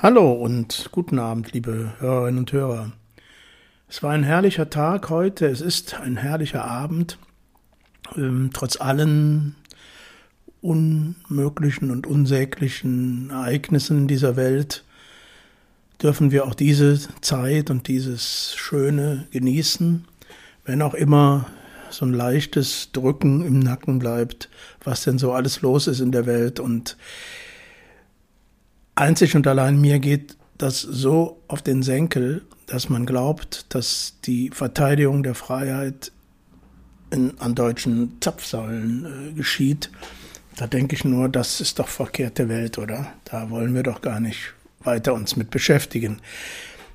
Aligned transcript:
Hallo 0.00 0.30
und 0.30 0.90
guten 0.92 1.18
Abend, 1.18 1.52
liebe 1.52 1.94
Hörerinnen 1.98 2.38
und 2.38 2.52
Hörer. 2.52 2.92
Es 3.88 4.00
war 4.00 4.12
ein 4.12 4.22
herrlicher 4.22 4.70
Tag 4.70 5.10
heute, 5.10 5.46
es 5.46 5.60
ist 5.60 5.94
ein 5.94 6.16
herrlicher 6.16 6.64
Abend. 6.64 7.18
Ähm, 8.16 8.50
trotz 8.52 8.80
allen 8.80 9.56
unmöglichen 10.62 11.90
und 11.90 12.06
unsäglichen 12.06 13.30
Ereignissen 13.30 14.06
dieser 14.06 14.36
Welt 14.36 14.84
dürfen 16.00 16.30
wir 16.30 16.46
auch 16.46 16.54
diese 16.54 17.00
Zeit 17.20 17.68
und 17.68 17.88
dieses 17.88 18.54
Schöne 18.54 19.26
genießen, 19.32 20.04
wenn 20.64 20.80
auch 20.80 20.94
immer 20.94 21.46
so 21.90 22.06
ein 22.06 22.12
leichtes 22.12 22.92
Drücken 22.92 23.44
im 23.44 23.58
Nacken 23.58 23.98
bleibt, 23.98 24.48
was 24.84 25.02
denn 25.02 25.18
so 25.18 25.32
alles 25.32 25.60
los 25.60 25.88
ist 25.88 25.98
in 25.98 26.12
der 26.12 26.26
Welt 26.26 26.60
und 26.60 26.96
Einzig 28.98 29.36
und 29.36 29.46
allein 29.46 29.80
mir 29.80 30.00
geht 30.00 30.36
das 30.58 30.80
so 30.80 31.40
auf 31.46 31.62
den 31.62 31.84
Senkel, 31.84 32.42
dass 32.66 32.88
man 32.88 33.06
glaubt, 33.06 33.66
dass 33.74 34.14
die 34.24 34.50
Verteidigung 34.50 35.22
der 35.22 35.36
Freiheit 35.36 36.10
in, 37.10 37.38
an 37.38 37.54
deutschen 37.54 38.16
Zapfsäulen 38.20 39.06
äh, 39.30 39.32
geschieht. 39.34 39.90
Da 40.56 40.66
denke 40.66 40.96
ich 40.96 41.04
nur, 41.04 41.28
das 41.28 41.60
ist 41.60 41.78
doch 41.78 41.86
verkehrte 41.86 42.48
Welt, 42.48 42.76
oder? 42.76 43.12
Da 43.24 43.50
wollen 43.50 43.74
wir 43.74 43.84
doch 43.84 44.00
gar 44.02 44.18
nicht 44.18 44.54
weiter 44.80 45.14
uns 45.14 45.36
mit 45.36 45.50
beschäftigen. 45.50 46.18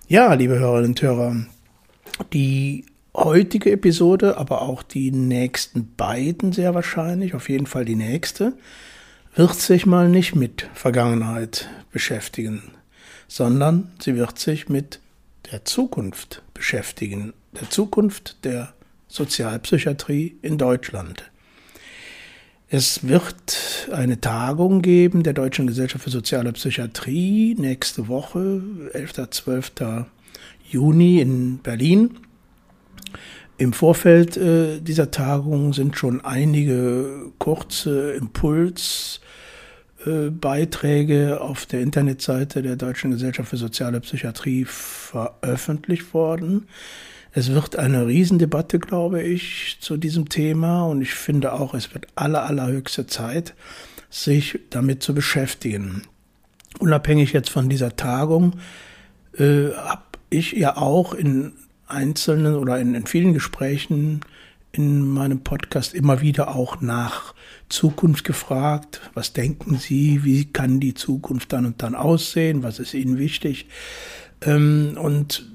Ja, 0.10 0.34
liebe 0.34 0.60
Hörerinnen 0.60 0.92
und 0.92 1.02
Hörer, 1.02 1.46
die 2.34 2.86
heutige 3.16 3.72
Episode, 3.72 4.38
aber 4.38 4.62
auch 4.62 4.84
die 4.84 5.12
nächsten 5.12 5.96
beiden 5.96 6.52
sehr 6.52 6.74
wahrscheinlich, 6.76 7.34
auf 7.34 7.48
jeden 7.48 7.66
Fall 7.66 7.86
die 7.86 7.96
nächste, 7.96 8.58
wird 9.36 9.56
sich 9.56 9.86
mal 9.86 10.10
nicht 10.10 10.36
mit 10.36 10.70
Vergangenheit 10.74 11.70
beschäftigen, 11.94 12.64
sondern 13.30 13.92
sie 14.00 14.16
wird 14.16 14.38
sich 14.38 14.68
mit 14.68 15.00
der 15.52 15.64
Zukunft 15.64 16.42
beschäftigen, 16.54 17.34
der 17.54 17.70
Zukunft 17.70 18.44
der 18.44 18.74
Sozialpsychiatrie 19.08 20.36
in 20.42 20.58
Deutschland. 20.58 21.32
Es 22.68 23.08
wird 23.08 23.88
eine 23.92 24.20
Tagung 24.20 24.82
geben 24.82 25.22
der 25.22 25.34
Deutschen 25.34 25.68
Gesellschaft 25.68 26.04
für 26.04 26.10
Soziale 26.10 26.52
Psychiatrie 26.54 27.56
nächste 27.58 28.08
Woche, 28.08 28.64
11. 28.94 29.30
12. 29.30 29.72
Juni 30.68 31.22
in 31.22 31.60
Berlin. 31.60 32.18
Im 33.58 33.74
Vorfeld 33.74 34.36
äh, 34.38 34.82
dieser 34.82 35.12
Tagung 35.12 35.74
sind 35.74 35.96
schon 35.96 36.26
einige 36.26 37.32
kurze 37.38 38.14
Impuls- 38.14 39.20
äh, 39.22 39.33
Beiträge 40.32 41.42
auf 41.42 41.66
der 41.66 41.82
Internetseite 41.82 42.62
der 42.62 42.76
Deutschen 42.76 43.12
Gesellschaft 43.12 43.50
für 43.50 43.58
Soziale 43.58 44.02
Psychiatrie 44.02 44.66
veröffentlicht 44.66 46.14
worden. 46.14 46.68
Es 47.32 47.52
wird 47.52 47.76
eine 47.76 48.06
Riesendebatte, 48.06 48.80
glaube 48.80 49.24
ich, 49.24 49.78
zu 49.80 49.98
diesem 49.98 50.30
Thema 50.30 50.86
und 50.86 51.02
ich 51.02 51.14
finde 51.14 51.54
auch, 51.54 51.74
es 51.74 51.94
wird 51.94 52.08
aller, 52.16 52.44
allerhöchste 52.44 53.08
Zeit, 53.08 53.56
sich 54.10 54.60
damit 54.70 55.02
zu 55.02 55.16
beschäftigen. 55.16 56.04
Unabhängig 56.80 57.34
jetzt 57.34 57.50
von 57.50 57.70
dieser 57.70 57.96
Tagung 57.96 58.54
äh, 59.38 59.70
habe 59.72 60.04
ich 60.30 60.52
ja 60.52 60.78
auch 60.78 61.14
in 61.14 61.54
einzelnen 61.88 62.56
oder 62.56 62.80
in, 62.80 62.94
in 62.94 63.08
vielen 63.08 63.34
Gesprächen 63.34 64.22
in 64.74 65.08
meinem 65.08 65.42
Podcast 65.42 65.94
immer 65.94 66.22
wieder 66.22 66.56
auch 66.56 66.82
nach 66.82 67.36
Zukunft 67.70 68.24
gefragt. 68.24 69.02
Was 69.14 69.32
denken 69.32 69.78
Sie? 69.78 70.24
Wie 70.24 70.46
kann 70.46 70.80
die 70.80 70.96
Zukunft 70.96 71.54
dann 71.54 71.68
und 71.68 71.84
dann 71.84 71.94
aussehen? 71.94 72.64
Was 72.64 72.80
ist 72.80 72.96
Ihnen 72.96 73.20
wichtig? 73.20 73.68
Ähm, 74.42 74.98
und 75.00 75.46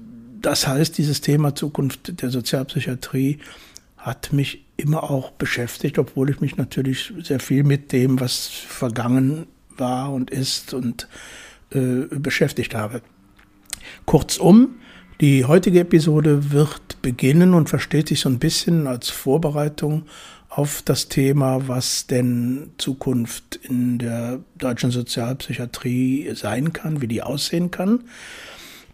das 0.40 0.68
heißt, 0.68 0.96
dieses 0.96 1.20
Thema 1.20 1.56
Zukunft 1.56 2.22
der 2.22 2.30
Sozialpsychiatrie 2.30 3.38
hat 3.96 4.32
mich 4.32 4.64
immer 4.76 5.10
auch 5.10 5.32
beschäftigt, 5.32 5.98
obwohl 5.98 6.30
ich 6.30 6.40
mich 6.40 6.56
natürlich 6.56 7.12
sehr 7.20 7.40
viel 7.40 7.64
mit 7.64 7.90
dem, 7.90 8.20
was 8.20 8.46
vergangen 8.46 9.48
war 9.76 10.12
und 10.12 10.30
ist 10.30 10.74
und 10.74 11.08
äh, 11.70 12.06
beschäftigt 12.10 12.76
habe. 12.76 13.02
Kurzum, 14.06 14.76
die 15.20 15.44
heutige 15.44 15.80
Episode 15.80 16.52
wird 16.52 17.02
beginnen 17.02 17.54
und 17.54 17.68
versteht 17.68 18.08
sich 18.08 18.20
so 18.20 18.28
ein 18.28 18.38
bisschen 18.38 18.86
als 18.86 19.10
Vorbereitung 19.10 20.04
auf 20.48 20.82
das 20.84 21.08
Thema, 21.08 21.66
was 21.68 22.06
denn 22.06 22.70
Zukunft 22.78 23.56
in 23.62 23.98
der 23.98 24.40
deutschen 24.56 24.90
Sozialpsychiatrie 24.90 26.30
sein 26.34 26.72
kann, 26.72 27.00
wie 27.00 27.08
die 27.08 27.22
aussehen 27.22 27.70
kann. 27.70 28.04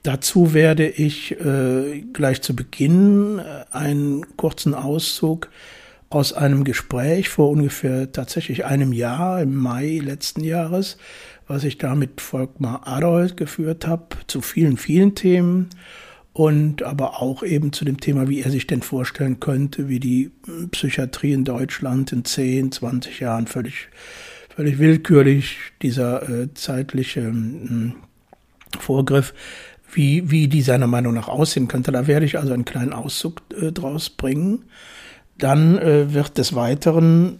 Dazu 0.03 0.53
werde 0.53 0.89
ich 0.89 1.33
äh, 1.41 2.03
gleich 2.13 2.43
zu 2.43 2.57
Beginn 2.57 3.39
äh, 3.39 3.65
einen 3.71 4.37
kurzen 4.37 4.75
Auszug 4.75 5.49
aus 6.11 6.33
einem 6.33 6.65
Gespräch 6.65 7.29
vor 7.29 7.51
ungefähr 7.51 8.13
tatsächlich 8.13 8.65
einem 8.67 8.93
Jahr, 8.93 9.41
im 9.41 9.57
Mai 9.57 10.01
letzten 10.03 10.45
Jahres, 10.45 10.99
was 11.47 11.65
ich 11.65 11.79
da 11.79 11.95
mit 11.95 12.21
Volkmar 12.21 12.87
Adolf 12.87 13.37
geführt 13.37 13.87
habe, 13.87 14.17
zu 14.27 14.41
vielen, 14.41 14.77
vielen 14.77 15.15
Themen 15.15 15.71
und 16.35 16.83
aber 16.83 17.23
auch 17.23 17.45
eben 17.45 17.73
zu 17.73 17.85
dem 17.85 18.01
Thema, 18.01 18.29
wie 18.29 18.43
er 18.43 18.51
sich 18.51 18.67
denn 18.67 18.83
vorstellen 18.83 19.39
könnte, 19.39 19.89
wie 19.89 20.01
die 20.01 20.33
Psychiatrie 20.73 21.33
in 21.33 21.45
Deutschland 21.45 22.11
in 22.13 22.25
10, 22.25 22.73
20 22.73 23.21
Jahren 23.21 23.47
völlig, 23.47 23.89
völlig 24.55 24.81
willkürlich 24.81 25.57
dieser 25.81 26.29
äh, 26.29 26.53
zeitliche 26.53 27.21
äh, 27.21 27.93
Vorgriff, 28.81 29.33
wie, 29.93 30.29
wie 30.29 30.49
die 30.49 30.63
seiner 30.63 30.89
Meinung 30.89 31.15
nach 31.15 31.29
aussehen 31.29 31.69
könnte. 31.69 31.93
Da 31.93 32.09
werde 32.09 32.27
ich 32.27 32.37
also 32.37 32.53
einen 32.53 32.65
kleinen 32.65 32.93
Auszug 32.93 33.43
äh, 33.57 33.71
draus 33.71 34.11
bringen. 34.11 34.65
Dann 35.39 35.79
äh, 35.79 36.13
wird 36.13 36.37
des 36.37 36.57
Weiteren 36.57 37.39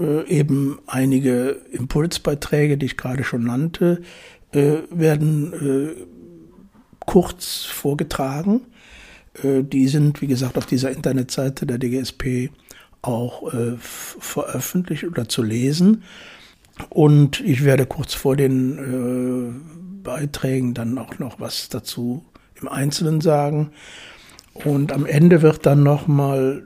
äh, 0.00 0.26
eben 0.26 0.80
einige 0.88 1.60
Impulsbeiträge, 1.70 2.76
die 2.76 2.86
ich 2.86 2.96
gerade 2.96 3.22
schon 3.22 3.44
nannte, 3.44 4.02
äh, 4.50 4.78
werden 4.90 5.52
äh, 5.52 6.21
kurz 7.06 7.64
vorgetragen. 7.64 8.62
Äh, 9.42 9.62
die 9.62 9.88
sind, 9.88 10.20
wie 10.20 10.26
gesagt, 10.26 10.58
auf 10.58 10.66
dieser 10.66 10.90
Internetseite 10.90 11.66
der 11.66 11.78
DGSP 11.78 12.50
auch 13.02 13.52
äh, 13.52 13.76
veröffentlicht 13.78 15.04
oder 15.04 15.28
zu 15.28 15.42
lesen. 15.42 16.04
Und 16.88 17.40
ich 17.40 17.64
werde 17.64 17.86
kurz 17.86 18.14
vor 18.14 18.36
den 18.36 18.78
äh, 18.78 20.02
Beiträgen 20.02 20.74
dann 20.74 20.96
auch 20.98 21.18
noch 21.18 21.40
was 21.40 21.68
dazu 21.68 22.24
im 22.60 22.68
Einzelnen 22.68 23.20
sagen. 23.20 23.70
Und 24.54 24.92
am 24.92 25.06
Ende 25.06 25.42
wird 25.42 25.66
dann 25.66 25.82
nochmal 25.82 26.64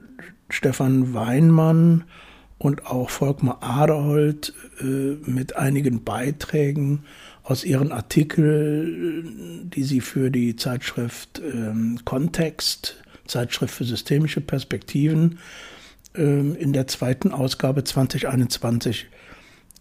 Stefan 0.48 1.14
Weinmann 1.14 2.04
und 2.58 2.86
auch 2.86 3.10
Volkmar 3.10 3.58
Aderholt 3.62 4.54
äh, 4.80 4.84
mit 5.24 5.56
einigen 5.56 6.04
Beiträgen 6.04 7.04
aus 7.46 7.62
ihren 7.62 7.92
Artikeln, 7.92 9.70
die 9.70 9.84
sie 9.84 10.00
für 10.00 10.30
die 10.30 10.56
Zeitschrift 10.56 11.40
ähm, 11.40 12.00
Kontext, 12.04 12.96
Zeitschrift 13.26 13.72
für 13.72 13.84
systemische 13.84 14.40
Perspektiven, 14.40 15.38
ähm, 16.16 16.56
in 16.56 16.72
der 16.72 16.88
zweiten 16.88 17.30
Ausgabe 17.30 17.84
2021 17.84 19.06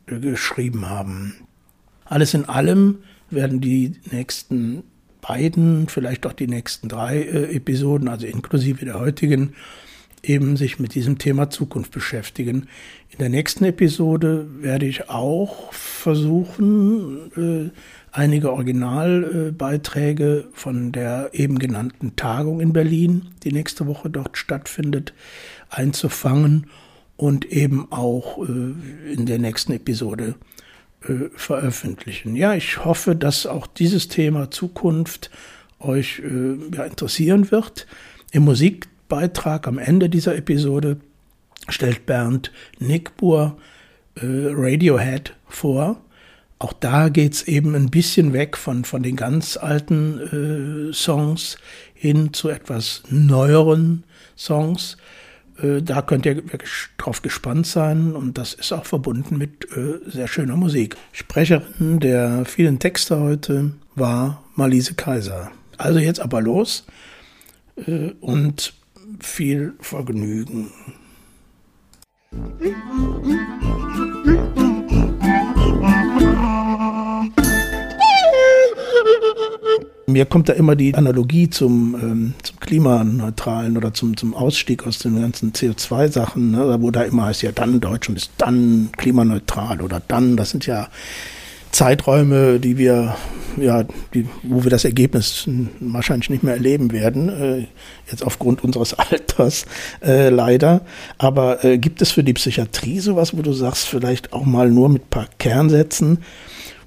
äh, 0.05 0.19
geschrieben 0.19 0.87
haben. 0.89 1.33
Alles 2.05 2.35
in 2.35 2.45
allem 2.45 2.99
werden 3.31 3.61
die 3.61 3.95
nächsten 4.11 4.83
beiden, 5.21 5.89
vielleicht 5.89 6.27
auch 6.27 6.33
die 6.33 6.47
nächsten 6.47 6.87
drei 6.87 7.19
äh, 7.19 7.55
Episoden, 7.55 8.09
also 8.09 8.27
inklusive 8.27 8.85
der 8.85 8.99
heutigen, 8.99 9.55
eben 10.30 10.58
sich 10.58 10.80
mit 10.80 10.96
diesem 10.96 11.18
Thema 11.18 11.50
Zukunft 11.50 11.91
beschäftigen. 11.91 12.68
In 13.09 13.19
der 13.19 13.30
nächsten 13.30 13.63
Episode 13.63 14.47
werde 14.59 14.86
ich 14.86 15.09
auch 15.09 15.72
versuchen, 15.72 17.31
äh, 17.38 17.72
einige 18.12 18.52
Originalbeiträge 18.52 20.45
von 20.54 20.92
der 20.92 21.30
eben 21.33 21.60
genannten 21.60 22.16
Tagung 22.16 22.60
in 22.60 22.74
Berlin, 22.74 23.27
die 23.44 23.51
nächste 23.51 23.88
Woche 23.88 24.10
dort 24.10 24.38
stattfindet, 24.38 25.13
einzufangen 25.69 26.68
und 27.18 27.45
eben 27.45 27.92
auch 27.92 28.39
äh, 28.39 29.13
in 29.13 29.25
der 29.25 29.39
nächsten 29.39 29.74
Episode 29.74 30.36
äh, 31.04 31.30
veröffentlichen. 31.36 32.36
Ja, 32.36 32.54
ich 32.54 32.83
hoffe, 32.83 33.16
dass 33.16 33.45
auch 33.45 33.68
dieses 33.68 34.07
Thema 34.07 34.51
Zukunft 34.51 35.30
euch 35.80 36.19
interessieren 36.19 37.51
wird. 37.51 37.86
Im 38.31 38.44
Musik 38.44 38.88
Beitrag 39.07 39.68
am 39.68 39.78
Ende 39.78 40.10
dieser 40.10 40.36
Episode 40.36 40.98
stellt 41.69 42.06
Bernd 42.06 42.52
Nickbur 42.80 43.57
äh, 44.16 44.22
Radiohead 44.24 45.36
vor. 45.48 46.02
Auch 46.57 46.74
da 46.74 47.10
geht 47.10 47.34
es 47.34 47.44
eben 47.44 47.75
ein 47.75 47.90
bisschen 47.92 48.34
weg 48.34 48.56
von, 48.56 48.86
von 48.86 49.04
den 49.04 49.16
ganz 49.16 49.57
alten 49.57 50.90
äh, 50.90 50.94
Songs 50.94 51.57
hin 51.94 52.34
zu 52.34 52.50
etwas 52.50 53.04
neueren 53.10 54.04
Songs. 54.38 54.98
Äh, 55.62 55.81
da 55.81 56.02
könnt 56.02 56.25
ihr 56.25 56.38
wirklich 56.38 56.72
drauf 56.98 57.22
gespannt 57.22 57.68
sein 57.68 58.13
und 58.13 58.38
das 58.38 58.54
ist 58.54 58.72
auch 58.72 58.86
verbunden 58.86 59.38
mit 59.38 59.68
äh, 59.75 60.00
sehr 60.10 60.28
schöner 60.28 60.56
Musik. 60.56 60.96
Sprecherin 61.12 62.00
der 62.00 62.46
vielen 62.46 62.80
Texte 62.80 63.19
heute 63.19 63.72
war 63.96 64.44
Marlise 64.56 64.94
Kaiser. 64.94 65.52
Also 65.78 66.00
jetzt 66.00 66.22
aber 66.22 66.42
los 66.42 66.86
äh, 67.86 68.12
und 68.22 68.74
viel 69.21 69.73
Vergnügen. 69.79 70.71
Mir 80.07 80.25
kommt 80.25 80.50
da 80.50 80.53
immer 80.53 80.75
die 80.75 80.95
Analogie 80.95 81.50
zum, 81.50 81.95
ähm, 82.01 82.33
zum 82.41 82.59
klimaneutralen 82.59 83.75
oder 83.75 83.94
zum, 83.94 84.15
zum 84.15 84.33
Ausstieg 84.33 84.85
aus 84.88 85.00
den 85.00 85.19
ganzen 85.19 85.51
CO2-Sachen, 85.51 86.51
ne, 86.51 86.77
wo 86.79 86.91
da 86.91 87.03
immer 87.03 87.25
heißt, 87.25 87.41
ja 87.41 87.51
dann 87.51 87.81
Deutschland 87.81 88.18
ist 88.19 88.31
dann 88.38 88.89
klimaneutral 88.97 89.81
oder 89.81 90.01
dann, 90.07 90.38
das 90.38 90.51
sind 90.51 90.65
ja 90.68 90.88
Zeiträume, 91.75 92.60
die 92.62 92.77
wir, 92.77 93.18
ja, 93.57 93.83
die, 94.13 94.30
wo 94.44 94.63
wir 94.63 94.72
das 94.72 94.86
Ergebnis 94.86 95.44
wahrscheinlich 95.81 96.30
nicht 96.30 96.42
mehr 96.42 96.54
erleben 96.54 96.94
werden, 96.94 97.27
äh, 97.27 97.68
jetzt 98.10 98.24
aufgrund 98.24 98.63
unseres 98.63 98.94
Alters 99.00 99.66
äh, 100.01 100.30
leider. 100.30 100.86
Aber 101.18 101.66
äh, 101.66 101.77
gibt 101.77 102.01
es 102.01 102.12
für 102.12 102.24
die 102.24 102.31
Psychiatrie 102.31 103.01
sowas, 103.01 103.38
wo 103.38 103.42
du 103.42 103.51
sagst, 103.51 103.88
vielleicht 103.88 104.31
auch 104.31 104.45
mal 104.45 104.72
nur 104.72 104.88
mit 104.88 105.04
ein 105.04 105.10
paar 105.10 105.27
Kernsätzen, 105.38 106.19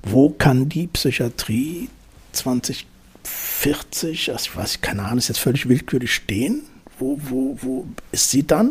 wo 0.03 0.31
kann 0.31 0.71
die 0.71 0.87
Psychiatrie 0.87 1.91
2040, 2.33 4.33
also 4.33 4.51
ich 4.51 4.57
weiß, 4.57 4.81
keine 4.81 5.03
Ahnung, 5.03 5.19
ist 5.19 5.29
jetzt 5.29 5.41
völlig 5.41 5.69
willkürlich 5.69 6.15
stehen? 6.15 6.63
Wo, 6.99 7.21
wo, 7.29 7.59
wo 7.61 7.87
ist 8.11 8.31
sie 8.31 8.47
dann? 8.47 8.71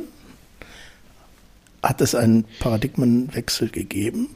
Hat 1.83 2.01
es 2.01 2.15
einen 2.15 2.45
Paradigmenwechsel 2.59 3.69
gegeben? 3.69 4.29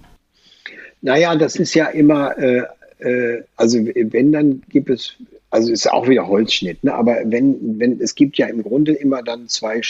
Naja, 1.02 1.36
das 1.36 1.56
ist 1.56 1.74
ja 1.74 1.88
immer, 1.88 2.38
äh, 2.38 2.64
äh, 3.00 3.44
also 3.56 3.80
wenn, 3.84 4.32
dann 4.32 4.62
gibt 4.70 4.90
es, 4.90 5.16
also 5.50 5.72
ist 5.72 5.92
auch 5.92 6.08
wieder 6.08 6.28
Holzschnitt, 6.28 6.84
ne? 6.84 6.94
aber 6.94 7.18
wenn, 7.26 7.80
wenn, 7.80 8.00
es 8.00 8.16
gibt 8.16 8.38
ja 8.38 8.48
im 8.48 8.64
Grunde 8.64 8.94
immer 8.94 9.24
dann 9.24 9.48
zwei, 9.48 9.82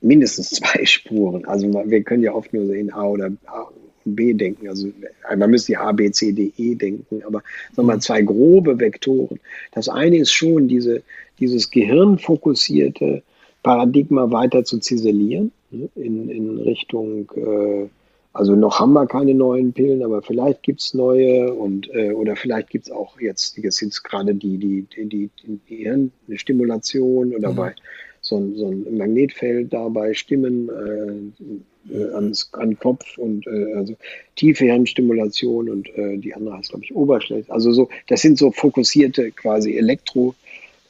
mindestens 0.00 0.50
zwei 0.50 0.84
Spuren. 0.84 1.44
Also 1.46 1.72
wir 1.72 2.02
können 2.02 2.22
ja 2.22 2.32
oft 2.32 2.52
nur 2.52 2.66
sehen 2.66 2.92
A 2.92 3.04
oder 3.06 3.32
A 3.46 3.66
B 4.04 4.34
denken. 4.34 4.68
Also 4.68 4.88
man 5.36 5.50
müsste 5.50 5.72
ja 5.72 5.80
A, 5.80 5.92
B, 5.92 6.10
C, 6.10 6.32
D, 6.32 6.52
E 6.58 6.74
denken, 6.74 7.22
aber 7.24 7.42
sagen 7.72 7.88
wir 7.88 7.94
mal 7.94 8.00
zwei 8.00 8.22
grobe 8.22 8.78
Vektoren. 8.78 9.40
Das 9.72 9.88
eine 9.88 10.18
ist 10.18 10.32
schon 10.32 10.68
diese, 10.68 11.02
dieses 11.40 11.70
gehirnfokussierte 11.70 13.22
Paradigma 13.62 14.30
weiter 14.30 14.64
zu 14.64 14.78
ziselieren 14.78 15.52
ne? 15.70 15.88
in, 15.96 16.28
in 16.28 16.58
Richtung 16.58 17.30
äh, 17.34 17.88
also 18.34 18.56
noch 18.56 18.80
haben 18.80 18.92
wir 18.92 19.06
keine 19.06 19.32
neuen 19.32 19.72
Pillen, 19.72 20.02
aber 20.02 20.20
vielleicht 20.20 20.64
gibt's 20.64 20.92
neue 20.92 21.54
und 21.54 21.88
äh, 21.94 22.10
oder 22.10 22.34
vielleicht 22.34 22.68
gibt's 22.68 22.90
auch 22.90 23.20
jetzt, 23.20 23.56
jetzt 23.58 23.76
sind 23.76 24.02
gerade 24.02 24.34
die, 24.34 24.58
die, 24.58 24.86
die, 24.96 25.06
die, 25.06 25.30
die 25.68 25.76
Hirnstimulation 25.76 27.32
oder 27.32 27.52
mhm. 27.52 27.56
bei 27.56 27.74
so 28.20 28.36
ein, 28.36 28.56
so 28.56 28.66
ein 28.66 28.96
Magnetfeld 28.96 29.72
da 29.72 29.88
bei 29.88 30.14
Stimmen 30.14 30.68
äh, 30.68 31.94
äh, 31.94 32.12
ans, 32.14 32.48
an 32.54 32.76
Kopf 32.76 33.18
und 33.18 33.46
äh, 33.46 33.74
also 33.74 33.94
tiefe 34.34 34.64
Hirnstimulation 34.64 35.68
und 35.68 35.88
äh, 35.96 36.16
die 36.16 36.34
andere 36.34 36.58
heißt, 36.58 36.70
glaube 36.70 36.84
ich, 36.84 36.94
Oberschlecht. 36.94 37.50
Also 37.50 37.72
so, 37.72 37.88
das 38.08 38.20
sind 38.20 38.36
so 38.36 38.50
fokussierte 38.50 39.30
quasi 39.30 39.78
Elektro- 39.78 40.34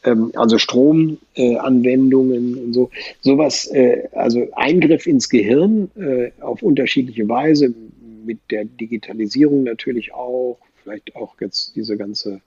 ähm, 0.04 0.32
also 0.34 0.58
Stromanwendungen 0.58 2.56
äh, 2.56 2.60
und 2.60 2.72
so. 2.72 2.90
Sowas, 3.20 3.66
äh, 3.68 4.08
also 4.12 4.46
Eingriff 4.52 5.06
ins 5.06 5.28
Gehirn 5.28 5.90
äh, 5.96 6.30
auf 6.40 6.62
unterschiedliche 6.62 7.28
Weise, 7.28 7.74
mit 8.24 8.38
der 8.50 8.64
Digitalisierung 8.64 9.64
natürlich 9.64 10.14
auch, 10.14 10.58
vielleicht 10.82 11.14
auch 11.16 11.34
jetzt 11.40 11.76
diese 11.76 11.96
ganze 11.96 12.40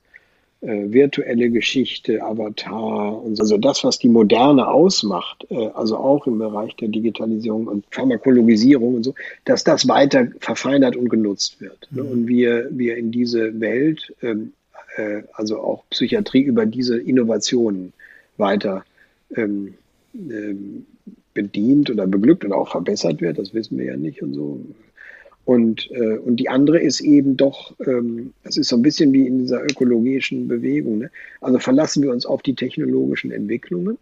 äh, 0.60 0.92
virtuelle 0.92 1.50
Geschichte, 1.50 2.20
Avatar 2.22 3.22
und 3.22 3.36
so. 3.36 3.42
Also 3.42 3.58
das, 3.58 3.84
was 3.84 3.98
die 3.98 4.08
Moderne 4.08 4.66
ausmacht, 4.66 5.46
äh, 5.50 5.68
also 5.68 5.96
auch 5.96 6.26
im 6.26 6.38
Bereich 6.38 6.74
der 6.76 6.88
Digitalisierung 6.88 7.68
und 7.68 7.84
Pharmakologisierung 7.90 8.96
und 8.96 9.04
so, 9.04 9.14
dass 9.44 9.62
das 9.62 9.86
weiter 9.86 10.28
verfeinert 10.40 10.96
und 10.96 11.10
genutzt 11.10 11.60
wird. 11.60 11.86
Ne? 11.90 12.02
Und 12.02 12.26
wir, 12.26 12.68
wir 12.72 12.96
in 12.96 13.12
diese 13.12 13.60
Welt 13.60 14.12
ähm, 14.22 14.52
äh, 14.98 15.22
also 15.32 15.60
auch 15.60 15.84
Psychiatrie 15.90 16.42
über 16.42 16.66
diese 16.66 16.98
Innovationen 16.98 17.92
weiter 18.36 18.84
ähm, 19.36 19.74
ähm, 20.14 20.86
bedient 21.34 21.90
oder 21.90 22.06
beglückt 22.06 22.44
oder 22.44 22.56
auch 22.56 22.70
verbessert 22.70 23.20
wird, 23.20 23.38
das 23.38 23.54
wissen 23.54 23.78
wir 23.78 23.86
ja 23.86 23.96
nicht 23.96 24.22
und 24.22 24.34
so. 24.34 24.60
Und, 25.44 25.90
äh, 25.92 26.18
und 26.18 26.36
die 26.36 26.48
andere 26.50 26.78
ist 26.78 27.00
eben 27.00 27.36
doch, 27.36 27.74
ähm, 27.86 28.34
das 28.42 28.58
ist 28.58 28.68
so 28.68 28.76
ein 28.76 28.82
bisschen 28.82 29.12
wie 29.12 29.26
in 29.26 29.38
dieser 29.38 29.62
ökologischen 29.62 30.46
Bewegung. 30.46 30.98
Ne? 30.98 31.10
Also 31.40 31.58
verlassen 31.58 32.02
wir 32.02 32.10
uns 32.10 32.26
auf 32.26 32.42
die 32.42 32.54
technologischen 32.54 33.30
Entwicklungen 33.30 33.96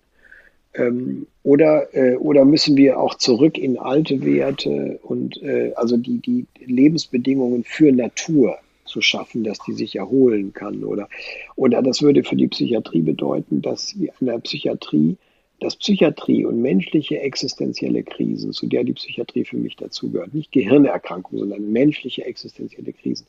ähm, 0.74 1.26
oder, 1.44 1.94
äh, 1.94 2.16
oder 2.16 2.44
müssen 2.44 2.76
wir 2.76 2.98
auch 2.98 3.14
zurück 3.14 3.58
in 3.58 3.78
alte 3.78 4.24
Werte 4.24 4.98
und 5.02 5.40
äh, 5.42 5.72
also 5.76 5.96
die, 5.96 6.18
die 6.18 6.46
Lebensbedingungen 6.64 7.62
für 7.62 7.92
Natur 7.92 8.58
zu 8.86 9.00
schaffen, 9.00 9.44
dass 9.44 9.58
die 9.60 9.72
sich 9.72 9.96
erholen 9.96 10.52
kann. 10.52 10.84
Oder, 10.84 11.08
oder 11.54 11.82
das 11.82 12.02
würde 12.02 12.24
für 12.24 12.36
die 12.36 12.48
Psychiatrie 12.48 13.02
bedeuten, 13.02 13.62
dass 13.62 13.98
wir 13.98 14.12
in 14.20 14.26
der 14.26 14.38
Psychiatrie, 14.38 15.16
dass 15.60 15.76
Psychiatrie 15.76 16.44
und 16.44 16.60
menschliche 16.60 17.20
existenzielle 17.20 18.02
Krisen, 18.02 18.52
zu 18.52 18.66
der 18.66 18.84
die 18.84 18.92
Psychiatrie 18.92 19.44
für 19.44 19.56
mich 19.56 19.76
dazugehört, 19.76 20.34
nicht 20.34 20.52
Gehirnerkrankungen, 20.52 21.40
sondern 21.40 21.72
menschliche 21.72 22.24
existenzielle 22.24 22.92
Krisen, 22.92 23.26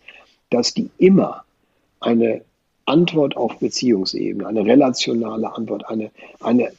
dass 0.50 0.74
die 0.74 0.90
immer 0.98 1.44
eine 2.00 2.42
Antwort 2.86 3.36
auf 3.36 3.60
Beziehungsebene, 3.60 4.48
eine 4.48 4.66
relationale 4.66 5.54
Antwort, 5.54 5.90
eine, 5.90 6.10
eine, 6.40 6.72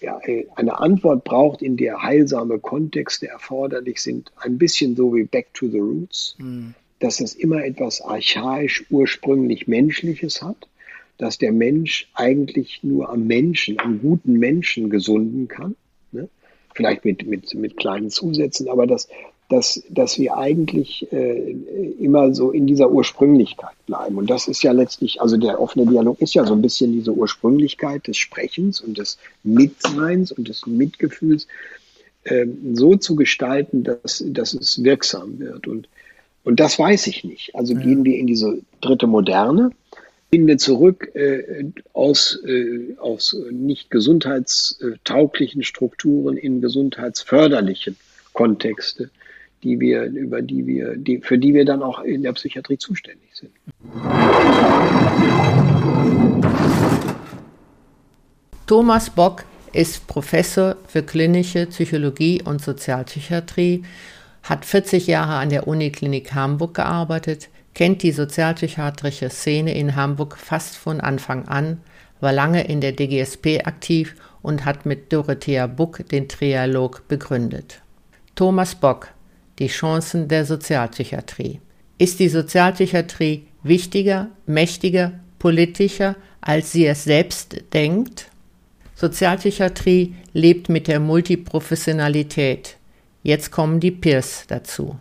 eine 0.55 0.81
Antwort 0.81 1.25
braucht, 1.25 1.61
in 1.61 1.77
der 1.77 2.03
heilsame 2.03 2.59
Kontexte 2.59 3.29
erforderlich 3.29 4.01
sind, 4.01 4.33
ein 4.39 4.57
bisschen 4.57 4.97
so 4.97 5.15
wie 5.15 5.25
Back 5.25 5.53
to 5.53 5.69
the 5.69 5.79
Roots. 5.79 6.35
Mhm 6.39 6.75
dass 7.01 7.21
es 7.21 7.35
immer 7.35 7.65
etwas 7.65 8.01
archaisch 8.01 8.85
ursprünglich 8.91 9.69
Menschliches 9.69 10.43
hat, 10.43 10.69
dass 11.19 11.39
der 11.39 11.53
Mensch 11.53 12.09
eigentlich 12.15 12.81
nur 12.83 13.11
am 13.11 13.27
Menschen, 13.27 13.79
am 13.81 14.01
guten 14.01 14.35
Menschen 14.35 14.89
gesunden 14.89 15.49
kann, 15.49 15.75
ne? 16.13 16.29
vielleicht 16.75 17.05
mit, 17.05 17.27
mit, 17.27 17.55
mit 17.55 17.77
kleinen 17.77 18.11
Zusätzen, 18.11 18.69
aber 18.69 18.87
dass, 18.87 19.09
dass, 19.49 19.83
dass 19.89 20.19
wir 20.19 20.37
eigentlich 20.37 21.11
äh, 21.13 21.57
immer 21.99 22.35
so 22.35 22.51
in 22.51 22.67
dieser 22.67 22.91
Ursprünglichkeit 22.91 23.75
bleiben. 23.87 24.17
Und 24.17 24.31
das 24.31 24.47
ist 24.47 24.63
ja 24.63 24.73
letztlich, 24.73 25.21
also 25.21 25.37
der 25.37 25.61
offene 25.61 25.87
Dialog 25.87 26.21
ist 26.21 26.35
ja 26.35 26.45
so 26.45 26.53
ein 26.53 26.63
bisschen 26.63 26.93
diese 26.93 27.13
Ursprünglichkeit 27.13 28.07
des 28.07 28.17
Sprechens 28.17 28.81
und 28.81 28.99
des 28.99 29.19
Mitseins 29.43 30.31
und 30.31 30.49
des 30.49 30.67
Mitgefühls 30.67 31.49
äh, 32.25 32.47
so 32.75 32.97
zu 32.97 33.17
gestalten, 33.17 33.83
dass, 33.85 34.23
dass 34.29 34.55
es 34.55 34.85
wirksam 34.85 35.39
wird. 35.39 35.67
Und 35.67 35.89
und 36.45 36.61
das 36.61 36.79
weiß 36.79 37.07
ich 37.09 37.25
nicht. 37.25 37.55
Also 37.55 37.75
ja. 37.75 37.81
gehen 37.81 38.05
wir 38.05 38.17
in 38.17 38.27
diese 38.27 38.61
dritte 38.81 39.07
Moderne, 39.07 39.71
gehen 40.31 40.47
wir 40.47 40.59
zurück 40.59 41.15
äh, 41.15 41.65
aus, 41.93 42.39
äh, 42.47 42.97
aus 42.99 43.37
nicht 43.51 43.91
gesundheitstauglichen 43.91 45.63
Strukturen 45.63 46.37
in 46.37 46.61
gesundheitsförderlichen 46.61 47.97
Kontexte, 48.33 49.11
die 49.63 49.81
wir, 49.81 50.05
über 50.05 50.43
die 50.43 50.67
wir, 50.67 50.97
die, 50.97 51.19
für 51.19 51.39
die 51.39 51.55
wir 51.55 51.65
dann 51.65 51.83
auch 51.83 52.01
in 52.01 52.23
der 52.23 52.33
Psychiatrie 52.33 52.79
zuständig 52.79 53.31
sind. 53.35 53.51
Thomas 58.67 59.11
Bock 59.11 59.45
ist 59.73 60.07
Professor 60.07 60.77
für 60.87 61.03
klinische 61.03 61.67
Psychologie 61.67 62.43
und 62.45 62.63
Sozialpsychiatrie 62.63 63.83
hat 64.43 64.65
40 64.65 65.07
Jahre 65.07 65.35
an 65.35 65.51
der 65.51 65.67
Uniklinik 65.67 66.35
Hamburg 66.35 66.75
gearbeitet, 66.75 67.49
kennt 67.75 68.03
die 68.03 68.13
sozialpsychiatrische 68.13 69.31
Szene 69.31 69.75
in 69.75 69.95
Hamburg 69.95 70.37
fast 70.37 70.77
von 70.77 71.01
Anfang 71.01 71.47
an, 71.49 71.81
war 72.21 72.33
lange 72.33 72.67
in 72.67 72.81
der 72.81 72.93
DGSP 72.93 73.61
aktiv 73.65 74.17
und 74.43 74.65
hat 74.65 74.87
mit 74.87 75.13
Dorothea 75.13 75.67
Buck 75.67 76.09
den 76.09 76.29
Trialog 76.29 77.07
begründet. 77.09 77.81
Thomas 78.35 78.75
Bock, 78.75 79.09
die 79.59 79.69
Chancen 79.69 80.29
der 80.29 80.45
Sozialpsychiatrie. 80.45 81.61
Ist 81.99 82.21
die 82.21 82.29
Sozialpsychiatrie 82.29 83.47
wichtiger, 83.63 84.29
mächtiger, 84.47 85.13
politischer, 85.39 86.17
als 86.41 86.73
sie 86.73 86.87
es 86.87 87.05
selbst 87.05 87.61
denkt? 87.73 88.29
Sozialpsychiatrie 88.95 90.15
lebt 90.33 90.69
mit 90.69 90.89
der 90.89 91.01
Multiprofessionalität, 91.01 92.78
Jetzt 93.23 93.51
kommen 93.51 93.81
die 93.81 93.91
Peers 93.91 94.45
dazu. 94.47 94.99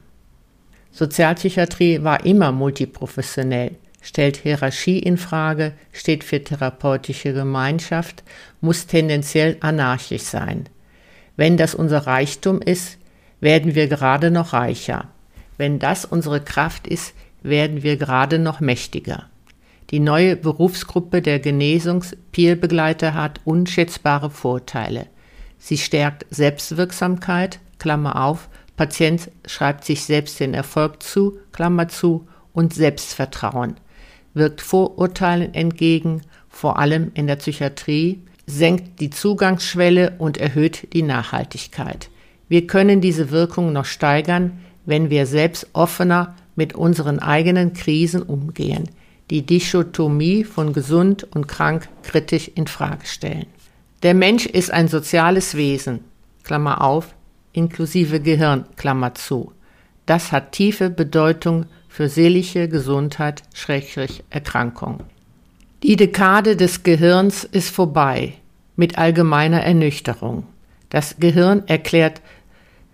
Sozialpsychiatrie 0.91 2.03
war 2.03 2.25
immer 2.25 2.51
multiprofessionell, 2.51 3.75
stellt 4.01 4.37
Hierarchie 4.37 4.99
in 4.99 5.17
Frage, 5.17 5.73
steht 5.91 6.23
für 6.23 6.43
therapeutische 6.43 7.33
Gemeinschaft, 7.33 8.23
muss 8.61 8.87
tendenziell 8.87 9.57
anarchisch 9.59 10.23
sein. 10.23 10.67
Wenn 11.35 11.55
das 11.55 11.75
unser 11.75 12.07
Reichtum 12.07 12.61
ist, 12.61 12.97
werden 13.39 13.75
wir 13.75 13.87
gerade 13.87 14.31
noch 14.31 14.53
reicher. 14.53 15.09
Wenn 15.57 15.77
das 15.77 16.05
unsere 16.05 16.41
Kraft 16.41 16.87
ist, 16.87 17.13
werden 17.43 17.83
wir 17.83 17.97
gerade 17.97 18.39
noch 18.39 18.59
mächtiger. 18.59 19.29
Die 19.91 19.99
neue 19.99 20.35
Berufsgruppe 20.35 21.21
der 21.21 21.39
Genesungs-Peerbegleiter 21.39 23.13
hat 23.13 23.39
unschätzbare 23.45 24.29
Vorteile. 24.29 25.07
Sie 25.59 25.77
stärkt 25.77 26.25
Selbstwirksamkeit, 26.29 27.59
Klammer 27.79 28.23
auf, 28.23 28.49
Patient 28.75 29.31
schreibt 29.45 29.83
sich 29.83 30.03
selbst 30.03 30.39
den 30.39 30.53
Erfolg 30.53 31.01
zu, 31.01 31.39
Klammer 31.51 31.87
zu, 31.87 32.27
und 32.53 32.73
Selbstvertrauen, 32.73 33.75
wirkt 34.33 34.61
Vorurteilen 34.61 35.53
entgegen, 35.53 36.21
vor 36.49 36.79
allem 36.79 37.11
in 37.13 37.27
der 37.27 37.35
Psychiatrie, 37.35 38.19
senkt 38.47 38.99
die 38.99 39.11
Zugangsschwelle 39.11 40.15
und 40.17 40.37
erhöht 40.37 40.91
die 40.93 41.03
Nachhaltigkeit. 41.03 42.09
Wir 42.49 42.65
können 42.65 42.99
diese 42.99 43.29
Wirkung 43.29 43.73
noch 43.73 43.85
steigern, 43.85 44.59
wenn 44.85 45.09
wir 45.09 45.27
selbst 45.27 45.67
offener 45.73 46.33
mit 46.55 46.73
unseren 46.73 47.19
eigenen 47.19 47.73
Krisen 47.73 48.23
umgehen, 48.23 48.89
die 49.29 49.45
Dichotomie 49.45 50.43
von 50.43 50.73
gesund 50.73 51.27
und 51.35 51.47
krank 51.47 51.89
kritisch 52.01 52.49
in 52.55 52.65
Frage 52.65 53.05
stellen. 53.05 53.45
Der 54.01 54.13
Mensch 54.13 54.45
ist 54.45 54.71
ein 54.71 54.87
soziales 54.87 55.55
Wesen, 55.55 55.99
Klammer 56.43 56.81
auf, 56.81 57.13
inklusive 57.57 58.21
Gehirn, 58.21 58.65
Klammer 58.75 59.15
zu. 59.15 59.51
Das 60.05 60.31
hat 60.31 60.51
tiefe 60.51 60.89
Bedeutung 60.89 61.65
für 61.89 62.07
seelische 62.07 62.69
Gesundheit, 62.69 63.41
Schrägstrich 63.53 64.23
Erkrankung. 64.29 65.01
Die 65.83 65.95
Dekade 65.95 66.55
des 66.55 66.83
Gehirns 66.83 67.43
ist 67.43 67.69
vorbei 67.69 68.33
mit 68.75 68.97
allgemeiner 68.97 69.61
Ernüchterung. 69.61 70.43
Das 70.89 71.17
Gehirn 71.19 71.63
erklärt 71.67 72.21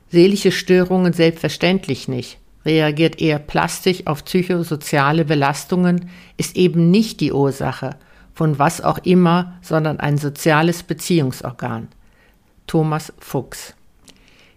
seelische 0.09 0.51
Störungen 0.51 1.11
selbstverständlich 1.11 2.07
nicht, 2.07 2.39
reagiert 2.65 3.19
eher 3.21 3.39
plastisch 3.39 4.07
auf 4.07 4.23
psychosoziale 4.23 5.25
Belastungen, 5.25 6.09
ist 6.37 6.55
eben 6.55 6.89
nicht 6.89 7.19
die 7.19 7.33
Ursache 7.33 7.97
von 8.33 8.57
was 8.57 8.81
auch 8.81 8.99
immer, 8.99 9.59
sondern 9.61 9.99
ein 9.99 10.17
soziales 10.17 10.83
Beziehungsorgan. 10.83 11.89
Thomas 12.65 13.11
Fuchs 13.19 13.75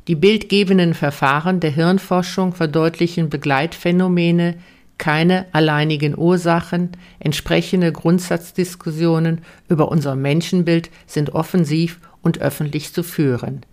die 0.09 0.15
bildgebenden 0.15 0.95
Verfahren 0.95 1.61
der 1.61 1.71
Hirnforschung 1.71 2.55
verdeutlichen 2.55 3.29
Begleitphänomene, 3.29 4.57
keine 4.99 5.47
alleinigen 5.53 6.17
Ursachen, 6.17 6.93
entsprechende 7.19 7.93
Grundsatzdiskussionen 7.93 9.43
über 9.69 9.91
unser 9.91 10.15
Menschenbild 10.15 10.91
sind 11.07 11.35
offensiv 11.35 12.01
und 12.23 12.41
öffentlich 12.41 12.93
zu 12.93 13.03
führen. 13.03 13.67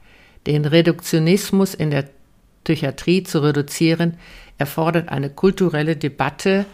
Den 0.48 0.66
Reduktionismus 0.66 1.74
in 1.74 1.92
der 1.92 2.06
Psychiatrie 2.63 3.24
zu 3.24 3.40
reduzieren, 3.40 4.18
erfordert 4.58 5.10
eine 5.10 5.30
kulturelle 5.30 5.96
Debatte 5.96 6.66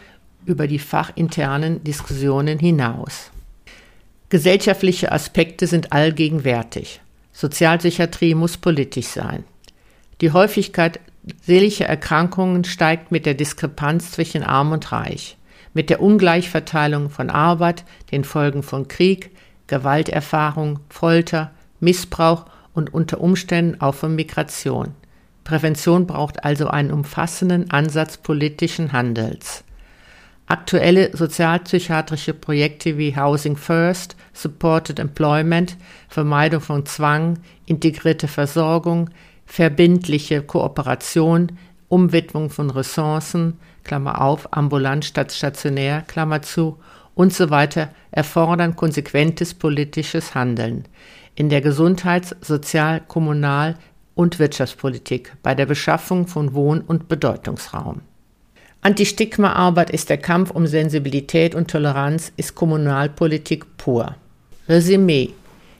über 0.45 0.67
die 0.67 0.79
fachinternen 0.79 1.83
Diskussionen 1.83 2.59
hinaus. 2.59 3.31
Gesellschaftliche 4.29 5.11
Aspekte 5.11 5.67
sind 5.67 5.91
allgegenwärtig. 5.91 7.01
Sozialpsychiatrie 7.39 8.35
muss 8.35 8.57
politisch 8.57 9.07
sein. 9.07 9.45
Die 10.19 10.33
Häufigkeit 10.33 10.99
seelischer 11.41 11.85
Erkrankungen 11.85 12.65
steigt 12.65 13.13
mit 13.13 13.25
der 13.25 13.33
Diskrepanz 13.33 14.11
zwischen 14.11 14.43
Arm 14.43 14.73
und 14.73 14.91
Reich, 14.91 15.37
mit 15.73 15.89
der 15.89 16.01
Ungleichverteilung 16.01 17.09
von 17.09 17.29
Arbeit, 17.29 17.85
den 18.11 18.25
Folgen 18.25 18.61
von 18.61 18.89
Krieg, 18.89 19.31
Gewalterfahrung, 19.67 20.81
Folter, 20.89 21.51
Missbrauch 21.79 22.43
und 22.73 22.93
unter 22.93 23.21
Umständen 23.21 23.79
auch 23.79 23.95
von 23.95 24.15
Migration. 24.15 24.93
Prävention 25.45 26.07
braucht 26.07 26.43
also 26.43 26.67
einen 26.67 26.91
umfassenden 26.91 27.71
Ansatz 27.71 28.17
politischen 28.17 28.91
Handels. 28.91 29.63
Aktuelle 30.51 31.15
sozialpsychiatrische 31.15 32.33
Projekte 32.33 32.97
wie 32.97 33.15
Housing 33.15 33.55
First, 33.55 34.15
Supported 34.33 34.97
Employment, 34.97 35.77
Vermeidung 36.07 36.59
von 36.59 36.87
Zwang, 36.87 37.37
integrierte 37.67 38.27
Versorgung, 38.27 39.11
verbindliche 39.45 40.41
Kooperation, 40.41 41.51
Umwidmung 41.87 42.49
von 42.49 42.71
Ressourcen, 42.71 43.59
Klammer 43.83 44.21
auf, 44.21 44.51
ambulant 44.51 45.05
statt 45.05 45.31
stationär, 45.31 46.01
Klammer 46.07 46.41
zu, 46.41 46.79
und 47.13 47.31
so 47.31 47.51
weiter 47.51 47.89
erfordern 48.09 48.75
konsequentes 48.75 49.53
politisches 49.53 50.33
Handeln 50.33 50.85
in 51.35 51.49
der 51.49 51.61
Gesundheits-, 51.61 52.35
Sozial-, 52.41 53.01
Kommunal- 53.07 53.77
und 54.15 54.39
Wirtschaftspolitik 54.39 55.35
bei 55.43 55.53
der 55.53 55.67
Beschaffung 55.67 56.25
von 56.25 56.55
Wohn- 56.55 56.81
und 56.81 57.07
Bedeutungsraum. 57.07 58.01
Anti-Stigma-Arbeit 58.81 59.89
ist 59.89 60.09
der 60.09 60.17
Kampf 60.17 60.51
um 60.51 60.65
Sensibilität 60.65 61.53
und 61.53 61.69
Toleranz, 61.69 62.31
ist 62.37 62.55
Kommunalpolitik 62.55 63.65
pur. 63.75 64.15
Resümee. 64.69 65.31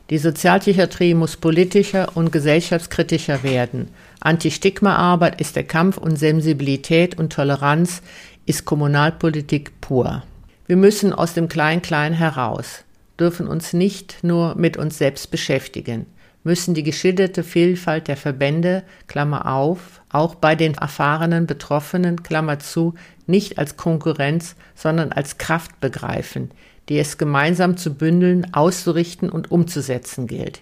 Die 0.10 0.18
Sozialpsychiatrie 0.18 1.14
muss 1.14 1.38
politischer 1.38 2.18
und 2.18 2.34
gesellschaftskritischer 2.34 3.42
werden. 3.44 3.88
Anti-Stigma-Arbeit 4.20 5.40
ist 5.40 5.56
der 5.56 5.64
Kampf 5.64 5.98
um 5.98 6.18
Sensibilität 6.18 7.18
und 7.18 7.32
Toleranz, 7.32 8.02
ist 8.46 8.66
Kommunalpolitik 8.66 9.80
pur. 9.80 10.24
Wir 10.68 10.76
müssen 10.76 11.14
aus 11.14 11.34
dem 11.34 11.48
Klein-Klein 11.48 12.12
heraus, 12.12 12.84
dürfen 13.18 13.48
uns 13.48 13.72
nicht 13.72 14.18
nur 14.24 14.56
mit 14.56 14.76
uns 14.76 14.98
selbst 14.98 15.32
beschäftigen 15.32 16.06
müssen 16.44 16.74
die 16.74 16.84
geschilderte 16.84 17.44
Vielfalt 17.44 18.08
der 18.08 18.18
Verbände, 18.18 18.84
Klammer 19.08 19.54
auf, 19.54 20.02
auch 20.10 20.36
bei 20.36 20.56
den 20.56 20.76
erfahrenen 20.76 21.46
Betroffenen, 21.46 22.24
Klammer 22.24 22.60
zu, 22.60 22.94
nicht 23.28 23.58
als 23.58 23.78
Konkurrenz, 23.78 24.56
sondern 24.76 25.12
als 25.12 25.38
Kraft 25.38 25.80
begreifen, 25.80 26.52
die 26.88 26.98
es 26.98 27.18
gemeinsam 27.18 27.78
zu 27.78 27.94
bündeln, 27.94 28.54
auszurichten 28.54 29.30
und 29.30 29.52
umzusetzen 29.52 30.28
gilt. 30.28 30.62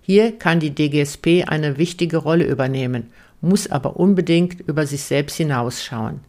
Hier 0.00 0.38
kann 0.38 0.60
die 0.60 0.74
DGSP 0.74 1.44
eine 1.46 1.78
wichtige 1.78 2.18
Rolle 2.18 2.46
übernehmen, 2.46 3.10
muss 3.40 3.70
aber 3.70 3.96
unbedingt 3.96 4.60
über 4.60 4.86
sich 4.86 5.02
selbst 5.02 5.36
hinausschauen. 5.36 6.20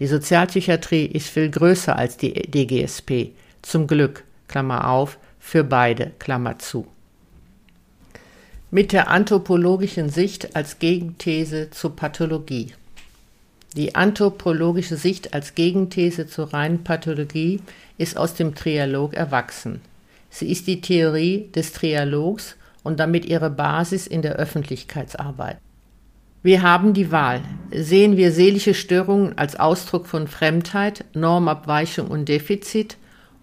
Die 0.00 0.06
Sozialpsychiatrie 0.06 1.06
ist 1.06 1.28
viel 1.28 1.50
größer 1.50 1.96
als 1.96 2.16
die 2.16 2.32
DGSP. 2.32 3.30
Zum 3.62 3.86
Glück, 3.86 4.24
Klammer 4.48 4.90
auf, 4.90 5.18
für 5.38 5.62
beide, 5.62 6.12
Klammer 6.18 6.58
zu 6.58 6.86
mit 8.74 8.90
der 8.90 9.08
anthropologischen 9.08 10.08
Sicht 10.10 10.56
als 10.56 10.80
Gegenthese 10.80 11.70
zur 11.70 11.94
Pathologie. 11.94 12.72
Die 13.76 13.94
anthropologische 13.94 14.96
Sicht 14.96 15.32
als 15.32 15.54
Gegenthese 15.54 16.26
zur 16.26 16.52
reinen 16.52 16.82
Pathologie 16.82 17.60
ist 17.98 18.16
aus 18.16 18.34
dem 18.34 18.56
Trialog 18.56 19.14
erwachsen. 19.14 19.80
Sie 20.28 20.50
ist 20.50 20.66
die 20.66 20.80
Theorie 20.80 21.50
des 21.54 21.72
Trialogs 21.72 22.56
und 22.82 22.98
damit 22.98 23.26
ihre 23.26 23.48
Basis 23.48 24.08
in 24.08 24.22
der 24.22 24.34
Öffentlichkeitsarbeit. 24.34 25.58
Wir 26.42 26.62
haben 26.62 26.94
die 26.94 27.12
Wahl. 27.12 27.42
Sehen 27.70 28.16
wir 28.16 28.32
seelische 28.32 28.74
Störungen 28.74 29.38
als 29.38 29.54
Ausdruck 29.54 30.08
von 30.08 30.26
Fremdheit, 30.26 31.04
Normabweichung 31.14 32.08
und 32.08 32.28
Defizit 32.28 32.96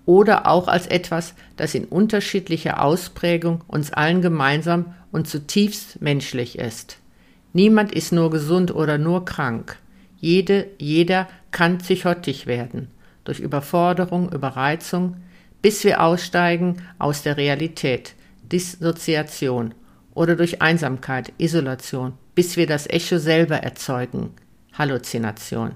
oder 0.05 0.45
auch 0.47 0.67
als 0.67 0.87
etwas, 0.87 1.35
das 1.55 1.73
in 1.73 1.85
unterschiedlicher 1.85 2.83
Ausprägung 2.83 3.61
uns 3.69 3.93
allen 3.93 4.21
gemeinsam 4.21 4.93
und 5.11 5.27
zutiefst 5.27 6.01
menschlich 6.01 6.57
ist. 6.57 6.97
Niemand 7.53 7.91
ist 7.91 8.11
nur 8.11 8.29
gesund 8.29 8.73
oder 8.73 8.97
nur 8.97 9.25
krank. 9.25 9.77
Jede, 10.17 10.67
jeder 10.77 11.27
kann 11.51 11.79
psychotisch 11.79 12.45
werden, 12.45 12.87
durch 13.23 13.39
Überforderung, 13.39 14.31
Überreizung, 14.31 15.17
bis 15.61 15.83
wir 15.83 16.01
aussteigen 16.01 16.77
aus 16.97 17.23
der 17.23 17.37
Realität, 17.37 18.15
Dissoziation 18.43 19.73
oder 20.13 20.35
durch 20.35 20.61
Einsamkeit, 20.61 21.33
Isolation, 21.37 22.13
bis 22.35 22.57
wir 22.57 22.67
das 22.67 22.87
Echo 22.87 23.17
selber 23.17 23.57
erzeugen, 23.57 24.31
Halluzination. 24.73 25.71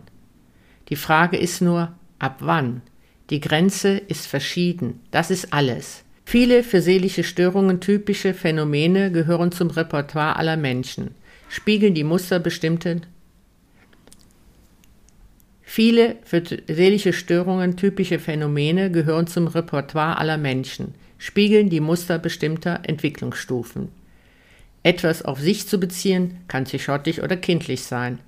Die 0.89 0.95
Frage 0.95 1.37
ist 1.37 1.61
nur, 1.61 1.93
ab 2.19 2.37
wann? 2.39 2.81
Die 3.29 3.39
Grenze 3.39 3.97
ist 3.97 4.27
verschieden, 4.27 5.01
das 5.11 5.31
ist 5.31 5.51
alles. 5.51 6.04
Viele 6.25 6.63
für 6.63 6.81
seelische 6.81 7.23
Störungen 7.23 7.79
typische 7.79 8.33
Phänomene 8.33 9.11
gehören 9.11 9.51
zum 9.51 9.69
Repertoire 9.69 10.35
aller 10.35 10.57
Menschen, 10.57 11.11
spiegeln 11.47 11.93
die 11.93 12.03
Muster 12.03 12.39
bestimmten 12.39 13.05
Viele 15.75 16.15
für 16.23 16.41
seelische 16.67 17.11
Störungen 17.11 17.75
typische 17.75 18.17
Phänomene 18.17 18.91
gehören 18.91 19.27
zum 19.27 19.47
Repertoire 19.47 20.17
aller 20.17 20.37
Menschen, 20.37 20.93
spiegeln 21.17 21.69
die 21.69 21.81
Muster 21.81 22.17
bestimmter 22.17 22.79
Entwicklungsstufen. 22.83 23.89
Etwas 24.83 25.25
auf 25.25 25.41
sich 25.41 25.67
zu 25.67 25.77
beziehen 25.77 26.37
kann 26.47 26.63
psychotisch 26.63 27.19
oder 27.19 27.35
kindlich 27.35 27.83
sein. 27.83 28.19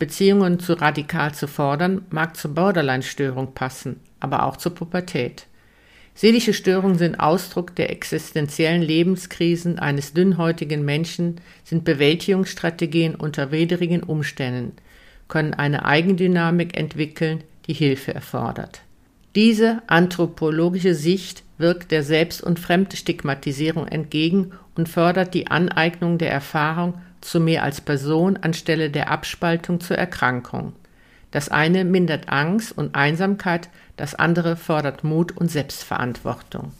Beziehungen 0.00 0.58
zu 0.58 0.72
radikal 0.72 1.32
zu 1.32 1.46
fordern 1.46 2.04
mag 2.10 2.36
zur 2.36 2.54
Borderline-Störung 2.54 3.54
passen, 3.54 4.00
aber 4.18 4.42
auch 4.42 4.56
zur 4.56 4.74
Pubertät. 4.74 5.46
Seelische 6.18 6.54
Störungen 6.54 6.96
sind 6.96 7.20
Ausdruck 7.20 7.76
der 7.76 7.90
existenziellen 7.90 8.80
Lebenskrisen 8.80 9.78
eines 9.78 10.14
dünnhäutigen 10.14 10.82
Menschen, 10.82 11.42
sind 11.62 11.84
Bewältigungsstrategien 11.84 13.14
unter 13.14 13.52
widrigen 13.52 14.02
Umständen, 14.02 14.72
können 15.28 15.52
eine 15.52 15.84
Eigendynamik 15.84 16.74
entwickeln, 16.74 17.44
die 17.66 17.74
Hilfe 17.74 18.14
erfordert. 18.14 18.80
Diese 19.34 19.82
anthropologische 19.88 20.94
Sicht 20.94 21.42
wirkt 21.58 21.90
der 21.90 22.02
Selbst- 22.02 22.42
und 22.42 22.58
Fremdstigmatisierung 22.58 23.86
entgegen 23.86 24.52
und 24.74 24.88
fördert 24.88 25.34
die 25.34 25.48
Aneignung 25.48 26.16
der 26.16 26.30
Erfahrung 26.30 26.94
zu 27.20 27.40
mir 27.40 27.62
als 27.62 27.82
Person 27.82 28.38
anstelle 28.38 28.88
der 28.88 29.10
Abspaltung 29.10 29.80
zur 29.80 29.98
Erkrankung. 29.98 30.72
Das 31.30 31.50
eine 31.50 31.84
mindert 31.84 32.30
Angst 32.30 32.76
und 32.78 32.94
Einsamkeit, 32.94 33.68
das 33.96 34.14
andere 34.14 34.56
fordert 34.56 35.04
Mut 35.04 35.36
und 35.36 35.50
Selbstverantwortung. 35.50 36.72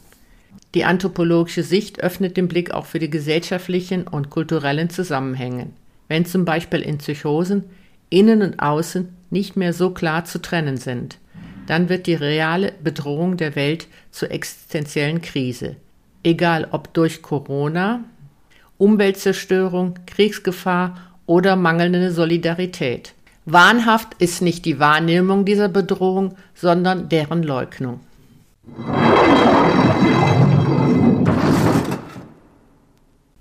Die 0.74 0.84
anthropologische 0.84 1.62
Sicht 1.62 2.00
öffnet 2.00 2.36
den 2.36 2.48
Blick 2.48 2.70
auch 2.72 2.86
für 2.86 2.98
die 2.98 3.10
gesellschaftlichen 3.10 4.06
und 4.06 4.30
kulturellen 4.30 4.90
Zusammenhänge. 4.90 5.68
Wenn 6.08 6.26
zum 6.26 6.44
Beispiel 6.44 6.80
in 6.80 6.98
Psychosen 6.98 7.64
Innen 8.10 8.42
und 8.42 8.60
Außen 8.60 9.08
nicht 9.30 9.56
mehr 9.56 9.72
so 9.72 9.90
klar 9.90 10.24
zu 10.24 10.40
trennen 10.40 10.76
sind, 10.76 11.18
dann 11.66 11.88
wird 11.88 12.06
die 12.06 12.14
reale 12.14 12.72
Bedrohung 12.82 13.36
der 13.36 13.56
Welt 13.56 13.88
zur 14.12 14.30
existenziellen 14.30 15.20
Krise. 15.20 15.76
Egal 16.22 16.68
ob 16.70 16.94
durch 16.94 17.22
Corona, 17.22 18.04
Umweltzerstörung, 18.78 19.94
Kriegsgefahr 20.06 21.00
oder 21.26 21.56
mangelnde 21.56 22.12
Solidarität. 22.12 23.14
Wahnhaft 23.48 24.14
ist 24.18 24.42
nicht 24.42 24.64
die 24.64 24.80
Wahrnehmung 24.80 25.44
dieser 25.44 25.68
Bedrohung, 25.68 26.34
sondern 26.52 27.08
deren 27.08 27.44
Leugnung. 27.44 28.00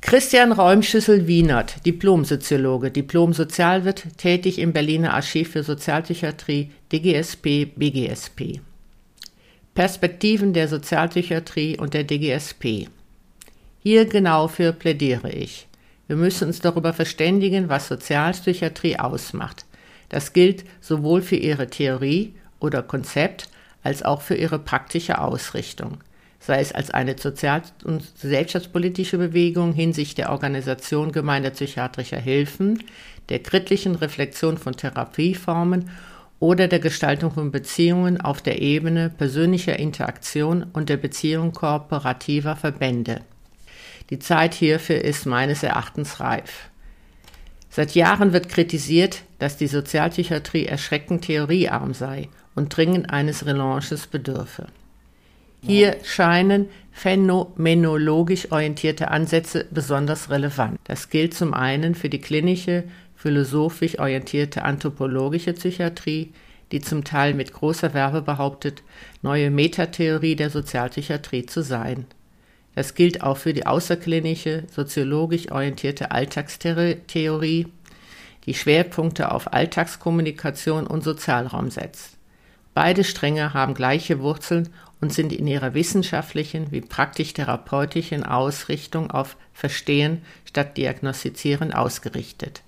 Christian 0.02 0.52
Räumschüssel-Wienert, 0.52 1.84
Diplomsoziologe, 1.88 2.92
Diplomsozialwirt, 2.92 4.20
tätig 4.20 4.60
im 4.60 4.74
Berliner 4.74 5.16
Archiv 5.16 5.50
für 5.54 5.64
Sozialpsychiatrie, 5.64 6.70
DGSP, 6.94 7.66
BGSP. 7.76 8.62
Perspektiven 9.74 10.54
der 10.54 10.68
Sozialpsychiatrie 10.68 11.80
und 11.80 11.96
der 11.96 12.04
DGSP. 12.04 12.90
Hier 13.80 14.06
genau 14.06 14.48
für 14.48 14.72
plädiere 14.72 15.32
ich. 15.32 15.68
Wir 16.06 16.16
müssen 16.16 16.50
uns 16.50 16.60
darüber 16.60 16.94
verständigen, 16.94 17.70
was 17.70 17.88
Sozialpsychiatrie 17.88 19.00
ausmacht. 19.00 19.66
Das 20.10 20.34
gilt 20.34 20.64
sowohl 20.82 21.22
für 21.22 21.36
ihre 21.36 21.68
Theorie 21.68 22.34
oder 22.60 22.84
Konzept 22.84 23.50
als 23.84 24.04
auch 24.04 24.22
für 24.22 24.36
ihre 24.36 24.60
praktische 24.60 25.20
Ausrichtung 25.20 26.00
sei 26.46 26.60
es 26.60 26.72
als 26.72 26.92
eine 26.92 27.18
sozial- 27.18 27.64
und 27.84 28.04
gesellschaftspolitische 28.22 29.18
Bewegung 29.18 29.74
hinsichtlich 29.74 30.16
der 30.16 30.32
Organisation 30.32 31.12
gemeindepsychiatrischer 31.12 32.20
Hilfen, 32.20 32.84
der 33.30 33.40
kritischen 33.40 33.96
Reflexion 33.96 34.58
von 34.58 34.76
Therapieformen 34.76 35.90
oder 36.40 36.68
der 36.68 36.80
Gestaltung 36.80 37.32
von 37.32 37.50
Beziehungen 37.50 38.22
auf 38.22 38.42
der 38.44 38.62
Ebene 38.62 39.10
persönlicher 39.10 39.80
Interaktion 39.80 40.68
und 40.74 40.90
der 40.90 40.98
Beziehung 40.98 41.52
kooperativer 41.52 42.56
Verbände. 42.56 43.22
Die 44.12 44.20
Zeit 44.20 44.54
hierfür 44.54 45.02
ist 45.02 45.26
meines 45.26 45.64
Erachtens 45.64 46.20
reif. 46.20 46.70
Seit 47.75 47.94
Jahren 47.94 48.32
wird 48.32 48.48
kritisiert, 48.48 49.24
dass 49.38 49.58
die 49.58 49.67
Sozialpsychiatrie 49.67 50.65
erschreckend 50.65 51.25
theoriearm 51.25 51.94
sei 51.94 52.29
und 52.55 52.70
dringend 52.70 53.10
eines 53.10 53.46
Relanches 53.46 54.08
bedürfe. 54.08 54.67
Hier 55.62 55.98
scheinen 56.05 56.70
phänomenologisch 56.94 58.50
orientierte 58.50 59.12
Ansätze 59.12 59.65
besonders 59.72 60.29
relevant. 60.29 60.79
Das 60.86 61.10
gilt 61.10 61.34
zum 61.34 61.53
einen 61.53 61.96
für 61.96 62.08
die 62.08 62.22
klinische, 62.22 62.86
philosophisch 63.17 64.00
orientierte 64.00 64.63
anthropologische 64.63 65.51
Psychiatrie, 65.51 66.32
die 66.72 66.79
zum 66.79 67.03
Teil 67.03 67.34
mit 67.34 67.51
großer 67.51 67.94
Werbe 67.94 68.22
behauptet, 68.22 68.84
neue 69.22 69.51
Metatheorie 69.51 70.38
der 70.38 70.50
Sozialpsychiatrie 70.50 71.46
zu 71.46 71.62
sein. 71.62 72.05
Das 72.75 72.94
gilt 72.94 73.24
auch 73.24 73.38
für 73.38 73.53
die 73.53 73.65
außerklinische, 73.65 74.64
soziologisch 74.70 75.50
orientierte 75.50 76.11
Alltagstheorie, 76.11 77.68
die 78.46 78.53
Schwerpunkte 78.53 79.31
auf 79.31 79.53
Alltagskommunikation 79.53 80.85
und 80.85 81.03
Sozialraum 81.03 81.72
setzt. 81.72 82.18
Beide 82.74 83.05
Stränge 83.05 83.53
haben 83.53 83.74
gleiche 83.74 84.20
Wurzeln 84.20 84.70
und 85.00 85.14
sind 85.14 85.31
in 85.31 85.48
ihrer 85.48 85.74
wissenschaftlichen 85.74 86.72
wie 86.72 86.81
praktisch-therapeutischen 86.81 88.24
Ausrichtung 88.24 89.11
auf 89.11 89.38
Verstehen 89.53 90.22
statt 90.44 90.75
Diagnostizieren 90.77 91.74
ausgerichtet. 91.74 92.61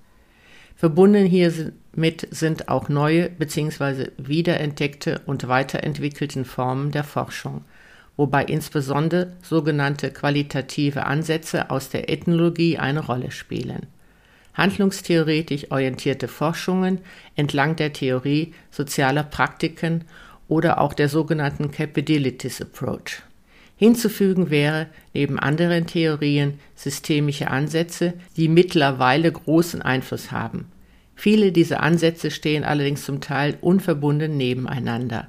Verbunden 0.77 1.25
hiermit 1.25 2.27
sind 2.31 2.69
auch 2.69 2.87
neue 2.87 3.29
bzw. 3.29 4.11
wiederentdeckte 4.17 5.21
und 5.25 5.47
weiterentwickelte 5.47 6.45
Formen 6.45 6.91
der 6.91 7.03
Forschung, 7.03 7.65
wobei 8.17 8.43
insbesondere 8.43 9.33
sogenannte 9.41 10.11
qualitative 10.11 11.05
Ansätze 11.05 11.69
aus 11.69 11.89
der 11.89 12.09
Ethnologie 12.09 12.77
eine 12.77 13.05
Rolle 13.05 13.31
spielen. 13.31 13.85
Handlungstheoretisch 14.55 15.71
orientierte 15.71 16.27
Forschungen 16.27 16.99
entlang 17.35 17.75
der 17.75 17.93
Theorie 17.93 18.53
sozialer 18.71 19.23
Praktiken 19.23 20.03
oder 20.47 20.81
auch 20.81 20.93
der 20.93 21.09
sogenannten 21.09 21.71
Capabilities 21.71 22.61
Approach. 22.61 23.21
Hinzufügen 23.75 24.49
wäre 24.49 24.87
neben 25.13 25.37
anderen 25.37 25.85
Theorien 25.85 26.59
systemische 26.73 27.51
Ansätze, 27.51 28.13
die 28.35 28.47
mittlerweile 28.47 29.31
großen 29.31 29.83
Einfluss 29.83 30.31
haben. 30.31 30.65
Viele 31.15 31.51
dieser 31.51 31.83
Ansätze 31.83 32.31
stehen 32.31 32.63
allerdings 32.63 33.05
zum 33.05 33.21
Teil 33.21 33.57
unverbunden 33.61 34.35
nebeneinander 34.37 35.27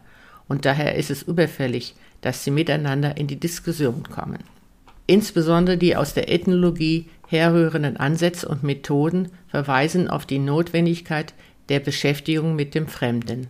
und 0.48 0.64
daher 0.64 0.94
ist 0.94 1.10
es 1.10 1.22
überfällig, 1.22 1.94
dass 2.20 2.44
sie 2.44 2.50
miteinander 2.50 3.16
in 3.16 3.26
die 3.26 3.38
Diskussion 3.40 4.04
kommen. 4.04 4.38
Insbesondere 5.06 5.78
die 5.78 5.96
aus 5.96 6.14
der 6.14 6.30
Ethnologie 6.30 7.08
herrührenden 7.28 7.96
Ansätze 7.96 8.48
und 8.48 8.62
Methoden 8.62 9.30
verweisen 9.48 10.08
auf 10.08 10.26
die 10.26 10.38
Notwendigkeit 10.38 11.34
der 11.68 11.80
Beschäftigung 11.80 12.56
mit 12.56 12.74
dem 12.74 12.88
Fremden. 12.88 13.48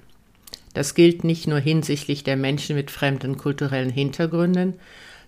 Das 0.74 0.94
gilt 0.94 1.24
nicht 1.24 1.46
nur 1.46 1.58
hinsichtlich 1.58 2.22
der 2.24 2.36
Menschen 2.36 2.76
mit 2.76 2.90
fremden 2.90 3.36
kulturellen 3.36 3.90
Hintergründen, 3.90 4.74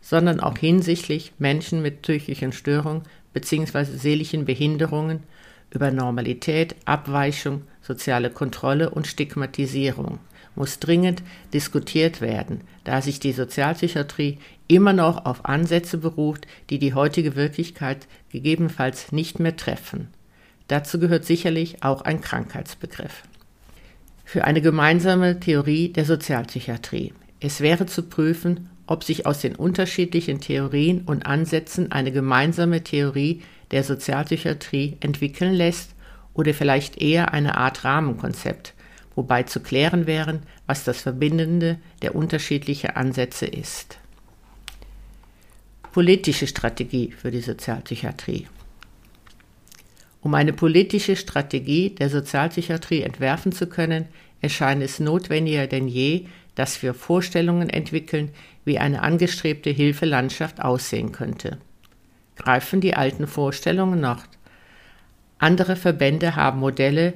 sondern 0.01 0.41
auch 0.41 0.57
hinsichtlich 0.57 1.33
Menschen 1.39 1.83
mit 1.83 2.03
psychischen 2.03 2.53
Störungen 2.53 3.03
bzw. 3.33 3.85
seelischen 3.85 4.45
Behinderungen 4.45 5.25
über 5.71 5.91
Normalität, 5.91 6.77
Abweichung, 6.85 7.63
soziale 7.83 8.31
Kontrolle 8.31 8.91
und 8.91 9.07
Stigmatisierung 9.07 10.19
muss 10.55 10.79
dringend 10.79 11.23
diskutiert 11.53 12.21
werden, 12.21 12.63
da 12.85 13.03
sich 13.03 13.21
die 13.21 13.33
Sozialpsychiatrie 13.33 14.39
immer 14.69 14.93
noch 14.93 15.25
auf 15.25 15.45
Ansätze 15.45 15.99
beruft, 15.99 16.47
die 16.71 16.79
die 16.79 16.95
heutige 16.95 17.37
Wirklichkeit 17.37 18.07
gegebenenfalls 18.31 19.13
nicht 19.13 19.41
mehr 19.41 19.57
treffen. 19.57 20.09
Dazu 20.69 20.99
gehört 21.01 21.25
sicherlich 21.25 21.83
auch 21.83 22.03
ein 22.03 22.21
Krankheitsbegriff 22.21 23.25
für 24.31 24.45
eine 24.45 24.61
gemeinsame 24.61 25.41
Theorie 25.41 25.89
der 25.89 26.05
Sozialpsychiatrie. 26.05 27.13
Es 27.41 27.61
wäre 27.61 27.87
zu 27.87 28.05
prüfen, 28.05 28.71
ob 28.87 29.03
sich 29.03 29.27
aus 29.27 29.41
den 29.41 29.57
unterschiedlichen 29.57 30.41
Theorien 30.41 31.01
und 31.01 31.27
Ansätzen 31.27 31.91
eine 31.91 32.13
gemeinsame 32.13 32.85
Theorie 32.85 33.43
der 33.73 33.83
Sozialpsychiatrie 33.83 34.99
entwickeln 35.01 35.53
lässt 35.53 35.97
oder 36.33 36.55
vielleicht 36.55 37.03
eher 37.03 37.35
eine 37.35 37.59
Art 37.59 37.83
Rahmenkonzept, 37.83 38.75
wobei 39.15 39.43
zu 39.43 39.61
klären 39.61 40.07
wären, 40.07 40.43
was 40.67 40.85
das 40.85 41.01
Verbindende 41.03 41.79
der 42.03 42.15
unterschiedlichen 42.15 42.91
Ansätze 42.91 43.47
ist. 43.47 43.99
Politische 45.93 46.47
Strategie 46.47 47.11
für 47.11 47.31
die 47.31 47.41
Sozialpsychiatrie. 47.41 48.47
Um 50.23 50.35
eine 50.35 50.53
politische 50.53 51.17
Strategie 51.17 51.91
der 51.91 52.11
Sozialpsychiatrie 52.11 53.03
entwerfen 53.03 53.53
zu 53.53 53.67
können, 53.67 54.07
erscheint 54.41 54.83
es 54.83 55.01
notwendiger 55.01 55.67
denn 55.67 55.89
je, 55.89 56.27
dass 56.55 56.83
wir 56.83 56.95
Vorstellungen 56.95 57.71
entwickeln, 57.71 58.31
wie 58.65 58.79
eine 58.79 59.03
angestrebte 59.03 59.71
Hilfelandschaft 59.71 60.61
aussehen 60.61 61.13
könnte. 61.13 61.59
Greifen 62.37 62.81
die 62.81 62.95
alten 62.95 63.27
Vorstellungen 63.27 64.01
noch? 64.01 64.25
Andere 65.39 65.77
Verbände 65.77 66.37
haben 66.37 66.61
Modelle, 66.61 67.15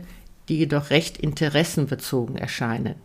die 0.49 0.59
jedoch 0.59 0.91
recht 0.91 1.19
interessenbezogen 1.19 2.37
erscheinen. 2.37 2.97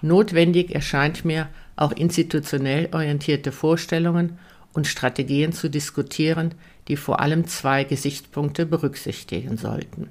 Notwendig 0.00 0.74
erscheint 0.74 1.24
mir 1.24 1.48
auch 1.76 1.92
institutionell 1.92 2.88
orientierte 2.92 3.52
Vorstellungen 3.52 4.38
und 4.72 4.86
Strategien 4.86 5.52
zu 5.52 5.68
diskutieren, 5.68 6.54
die 6.88 6.96
vor 6.96 7.20
allem 7.20 7.46
zwei 7.46 7.84
Gesichtspunkte 7.84 8.66
berücksichtigen 8.66 9.56
sollten. 9.56 10.10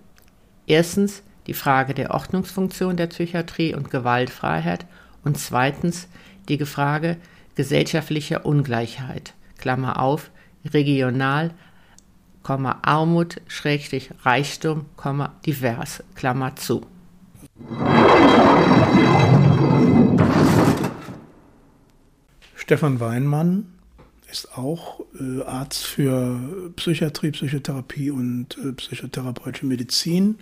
Erstens 0.68 1.24
die 1.48 1.54
Frage 1.54 1.94
der 1.94 2.12
Ordnungsfunktion 2.12 2.98
der 2.98 3.08
Psychiatrie 3.08 3.74
und 3.74 3.90
Gewaltfreiheit 3.90 4.86
und 5.24 5.38
zweitens 5.38 6.08
die 6.50 6.64
Frage 6.66 7.18
gesellschaftlicher 7.56 8.46
Ungleichheit, 8.46 9.34
Klammer 9.58 10.02
auf, 10.02 10.30
regional, 10.66 11.52
Armut, 12.50 13.42
Schrägstrich, 13.48 14.12
Reichtum, 14.24 14.86
divers, 15.46 16.04
Klammer 16.16 16.56
zu. 16.56 16.86
Stefan 22.56 23.00
Weinmann 23.00 23.74
ist 24.30 24.58
auch 24.58 25.00
äh, 25.20 25.42
Arzt 25.44 25.86
für 25.86 26.72
Psychiatrie, 26.76 27.32
Psychotherapie 27.32 28.12
und 28.12 28.58
äh, 28.58 28.74
psychotherapeutische 28.74 29.66
Medizin. 29.66 30.38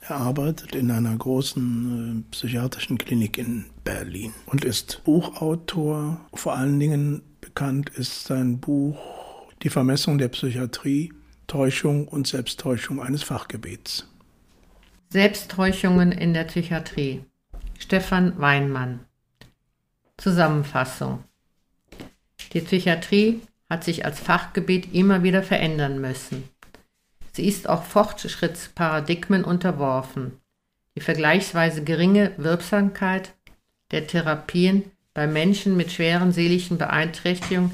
Er 0.00 0.16
arbeitet 0.16 0.74
in 0.74 0.90
einer 0.90 1.16
großen 1.16 2.24
äh, 2.26 2.30
psychiatrischen 2.32 2.98
Klinik 2.98 3.38
in 3.38 3.66
Berlin 3.84 4.32
und 4.46 4.64
ist 4.64 5.02
Buchautor. 5.04 6.20
Vor 6.34 6.56
allen 6.56 6.80
Dingen 6.80 7.22
bekannt 7.40 7.90
ist 7.90 8.24
sein 8.24 8.58
Buch 8.58 8.98
Die 9.62 9.70
Vermessung 9.70 10.18
der 10.18 10.28
Psychiatrie, 10.28 11.12
Täuschung 11.50 12.06
und 12.06 12.28
Selbsttäuschung 12.28 13.02
eines 13.02 13.24
Fachgebiets. 13.24 14.06
Selbsttäuschungen 15.08 16.12
in 16.12 16.32
der 16.32 16.44
Psychiatrie. 16.44 17.24
Stefan 17.76 18.38
Weinmann. 18.38 19.00
Zusammenfassung. 20.16 21.24
Die 22.52 22.60
Psychiatrie 22.60 23.40
hat 23.68 23.82
sich 23.82 24.04
als 24.04 24.20
Fachgebiet 24.20 24.94
immer 24.94 25.24
wieder 25.24 25.42
verändern 25.42 26.00
müssen. 26.00 26.48
Sie 27.32 27.48
ist 27.48 27.68
auch 27.68 27.82
Fortschrittsparadigmen 27.82 29.42
unterworfen. 29.42 30.38
Die 30.94 31.00
vergleichsweise 31.00 31.82
geringe 31.82 32.30
Wirksamkeit 32.36 33.34
der 33.90 34.06
Therapien 34.06 34.84
bei 35.14 35.26
Menschen 35.26 35.76
mit 35.76 35.90
schweren 35.90 36.30
seelischen 36.30 36.78
Beeinträchtigungen, 36.78 37.72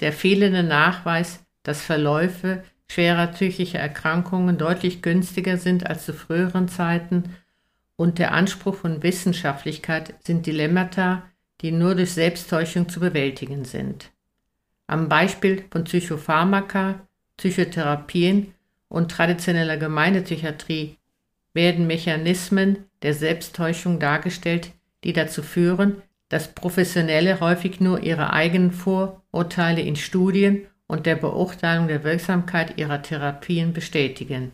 der 0.00 0.14
fehlende 0.14 0.62
Nachweis, 0.62 1.40
dass 1.64 1.82
Verläufe 1.82 2.64
schwerer 2.90 3.28
psychischer 3.28 3.78
Erkrankungen 3.78 4.58
deutlich 4.58 5.00
günstiger 5.00 5.58
sind 5.58 5.86
als 5.86 6.04
zu 6.04 6.12
früheren 6.12 6.66
Zeiten 6.66 7.36
und 7.94 8.18
der 8.18 8.32
Anspruch 8.32 8.74
von 8.74 9.04
Wissenschaftlichkeit 9.04 10.14
sind 10.24 10.44
Dilemmata, 10.44 11.22
die 11.60 11.70
nur 11.70 11.94
durch 11.94 12.12
Selbsttäuschung 12.12 12.88
zu 12.88 12.98
bewältigen 12.98 13.64
sind. 13.64 14.10
Am 14.88 15.08
Beispiel 15.08 15.64
von 15.70 15.84
Psychopharmaka, 15.84 17.06
Psychotherapien 17.36 18.54
und 18.88 19.12
traditioneller 19.12 19.76
Gemeindepsychiatrie 19.76 20.96
werden 21.54 21.86
Mechanismen 21.86 22.86
der 23.02 23.14
Selbsttäuschung 23.14 24.00
dargestellt, 24.00 24.72
die 25.04 25.12
dazu 25.12 25.44
führen, 25.44 26.02
dass 26.28 26.54
Professionelle 26.54 27.38
häufig 27.38 27.80
nur 27.80 28.02
ihre 28.02 28.32
eigenen 28.32 28.72
Vorurteile 28.72 29.80
in 29.80 29.94
Studien 29.94 30.66
und 30.90 31.06
der 31.06 31.14
Beurteilung 31.14 31.86
der 31.86 32.02
Wirksamkeit 32.02 32.76
ihrer 32.76 33.00
Therapien 33.00 33.72
bestätigen. 33.72 34.50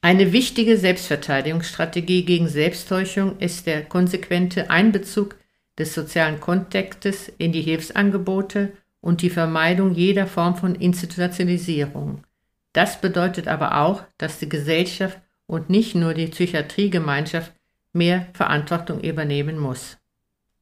Eine 0.00 0.32
wichtige 0.32 0.78
Selbstverteidigungsstrategie 0.78 2.24
gegen 2.24 2.48
Selbsttäuschung 2.48 3.38
ist 3.40 3.66
der 3.66 3.84
konsequente 3.84 4.70
Einbezug 4.70 5.36
des 5.76 5.92
sozialen 5.92 6.40
Kontextes 6.40 7.30
in 7.36 7.52
die 7.52 7.60
Hilfsangebote 7.60 8.72
und 9.02 9.20
die 9.20 9.28
Vermeidung 9.28 9.92
jeder 9.92 10.26
Form 10.26 10.56
von 10.56 10.74
Institutionalisierung. 10.74 12.24
Das 12.72 13.02
bedeutet 13.02 13.48
aber 13.48 13.82
auch, 13.82 14.02
dass 14.16 14.38
die 14.38 14.48
Gesellschaft 14.48 15.18
und 15.46 15.68
nicht 15.68 15.94
nur 15.94 16.14
die 16.14 16.28
Psychiatriegemeinschaft 16.28 17.52
mehr 17.92 18.28
Verantwortung 18.32 19.02
übernehmen 19.02 19.58
muss. 19.58 19.98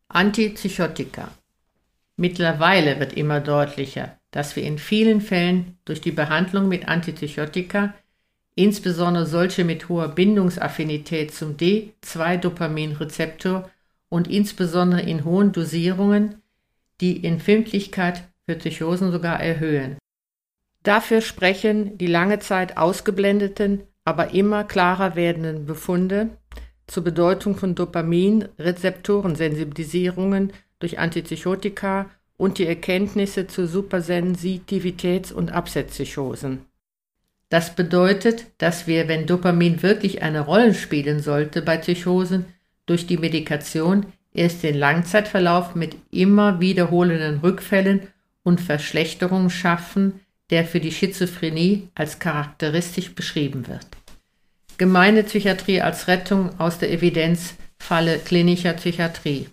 Antipsychotika 0.09 1.29
Mittlerweile 2.17 2.99
wird 2.99 3.13
immer 3.13 3.41
deutlicher, 3.41 4.19
dass 4.31 4.57
wir 4.57 4.63
in 4.63 4.79
vielen 4.79 5.21
Fällen 5.21 5.77
durch 5.85 6.01
die 6.01 6.13
Behandlung 6.13 6.69
mit 6.69 6.89
Antipsychotika, 6.89 7.93
insbesondere 8.55 9.27
solche 9.27 9.65
mit 9.65 9.91
hoher 9.91 10.09
Bindungsaffinität 10.09 11.35
zum 11.35 11.57
D2-Dopaminrezeptor 11.57 13.69
und 14.09 14.29
insbesondere 14.29 15.03
in 15.03 15.25
hohen 15.25 15.53
Dosierungen, 15.53 16.37
die 17.03 17.23
Empfindlichkeit 17.25 18.23
für 18.47 18.55
Psychosen 18.55 19.13
sogar 19.13 19.39
erhöhen. 19.41 19.99
Dafür 20.83 21.21
sprechen 21.21 21.99
die 21.99 22.07
lange 22.07 22.39
Zeit 22.39 22.79
ausgeblendeten, 22.79 23.83
aber 24.05 24.33
immer 24.33 24.65
klarer 24.65 25.17
werdenden 25.17 25.67
Befunde 25.67 26.31
zur 26.87 27.05
Bedeutung 27.05 27.57
von 27.57 27.75
Dopamin-Rezeptorensensibilisierungen 27.75 30.55
durch 30.79 30.99
Antipsychotika 30.99 32.11
und 32.37 32.59
die 32.59 32.67
Erkenntnisse 32.67 33.47
zu 33.47 33.63
Supersensitivitäts- 33.63 35.33
und 35.33 35.53
Absetzpsychosen. 35.53 36.61
Das 37.49 37.77
bedeutet, 37.77 38.47
dass 38.59 38.87
wir, 38.87 39.09
wenn 39.09 39.27
Dopamin 39.27 39.83
wirklich 39.83 40.23
eine 40.23 40.41
Rolle 40.41 40.75
spielen 40.75 41.21
sollte 41.21 41.63
bei 41.63 41.77
Psychosen, 41.77 42.45
durch 42.87 43.07
die 43.07 43.17
Medikation 43.17 44.07
erst 44.33 44.63
den 44.63 44.77
Langzeitverlauf 44.77 45.75
mit 45.75 45.97
immer 46.11 46.61
wiederholenden 46.61 47.39
Rückfällen 47.39 48.09
und 48.43 48.61
Verschlechterungen 48.61 49.51
schaffen, 49.51 50.21
der 50.51 50.65
für 50.65 50.81
die 50.81 50.93
Schizophrenie 50.93 51.89
als 51.95 52.19
charakteristisch 52.19 53.15
beschrieben 53.15 53.67
wird. 53.67 53.87
Gemeine 54.79 55.25
Psychiatrie 55.25 55.81
als 55.81 56.07
Rettung 56.07 56.61
aus 56.61 56.79
der 56.79 56.93
Evidenzfalle 56.93 58.19
klinischer 58.19 58.75
Psychiatrie. 58.75 59.49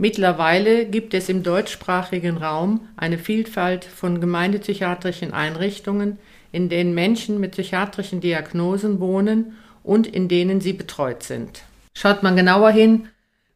Mittlerweile 0.00 0.86
gibt 0.86 1.12
es 1.12 1.28
im 1.28 1.42
deutschsprachigen 1.42 2.38
Raum 2.38 2.88
eine 2.96 3.18
Vielfalt 3.18 3.84
von 3.84 4.18
gemeindepsychiatrischen 4.18 5.34
Einrichtungen, 5.34 6.16
in 6.52 6.70
denen 6.70 6.94
Menschen 6.94 7.38
mit 7.38 7.50
psychiatrischen 7.50 8.22
Diagnosen 8.22 8.98
wohnen 8.98 9.58
und 9.82 10.06
in 10.06 10.28
denen 10.28 10.62
sie 10.62 10.72
betreut 10.72 11.22
sind. 11.22 11.64
Schaut 11.94 12.22
man 12.22 12.34
genauer 12.34 12.70
hin, 12.70 13.08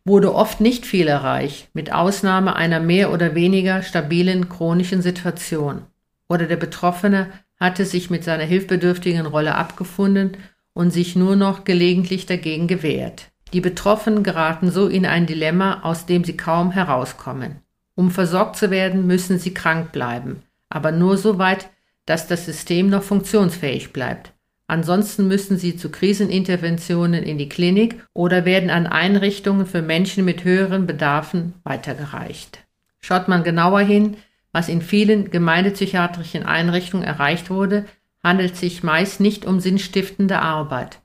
wurde 0.04 0.35
oft 0.35 0.61
nicht 0.61 0.85
viel 0.85 1.09
erreicht, 1.09 1.68
mit 1.72 1.94
Ausnahme 1.94 2.57
einer 2.57 2.78
mehr 2.78 3.11
oder 3.11 3.35
weniger 3.35 3.80
stabilen 3.80 4.50
chronischen 4.50 5.00
Situation. 5.00 5.85
Oder 6.28 6.44
der 6.44 6.57
Betroffene 6.57 7.33
hatte 7.59 7.87
sich 7.87 8.11
mit 8.11 8.22
seiner 8.22 8.44
hilfbedürftigen 8.44 9.24
Rolle 9.24 9.54
abgefunden 9.54 10.37
und 10.74 10.90
sich 10.90 11.16
nur 11.16 11.37
noch 11.37 11.64
gelegentlich 11.64 12.26
dagegen 12.26 12.66
gewehrt. 12.66 13.30
Die 13.55 13.61
Betroffenen 13.61 14.25
geraten 14.25 14.73
so 14.73 14.88
in 14.88 15.07
ein 15.07 15.27
Dilemma, 15.27 15.83
aus 15.83 16.07
dem 16.07 16.25
sie 16.25 16.37
kaum 16.37 16.73
herauskommen. 16.73 17.61
Um 17.95 18.11
versorgt 18.11 18.57
zu 18.57 18.73
werden, 18.73 19.07
müssen 19.07 19.38
sie 19.38 19.55
krank 19.55 19.93
bleiben, 19.93 20.43
aber 20.69 20.90
nur 20.90 21.17
so 21.17 21.38
weit, 21.38 21.71
dass 22.05 22.27
das 22.27 22.47
System 22.47 22.90
noch 22.90 23.05
funktionsfähig 23.05 23.93
bleibt. 23.93 24.33
Ansonsten 24.67 25.29
müssen 25.29 25.57
sie 25.57 25.77
zu 25.77 25.88
Kriseninterventionen 25.88 27.23
in 27.23 27.38
die 27.38 27.49
Klinik 27.49 28.05
oder 28.12 28.45
werden 28.45 28.71
an 28.71 28.88
Einrichtungen 28.88 29.67
für 29.67 29.83
Menschen 29.83 30.25
mit 30.25 30.43
höheren 30.43 30.88
Bedarfen 30.88 31.55
weitergereicht. 31.62 32.59
Schaut 33.03 33.29
man 33.29 33.45
genauer 33.45 33.83
hin, 33.83 34.17
was 34.51 34.69
in 34.69 34.83
vielen 34.83 35.31
gemeindepsychiatrischen 35.31 36.43
Einrichtungen 36.43 37.07
erreicht 37.07 37.51
wurde, 37.51 37.85
handelt 38.21 38.57
sich 38.57 38.83
meist 38.83 39.21
nicht 39.21 39.45
um 39.45 39.61
sinnstiftende 39.61 40.40
Arbeit. 40.40 40.99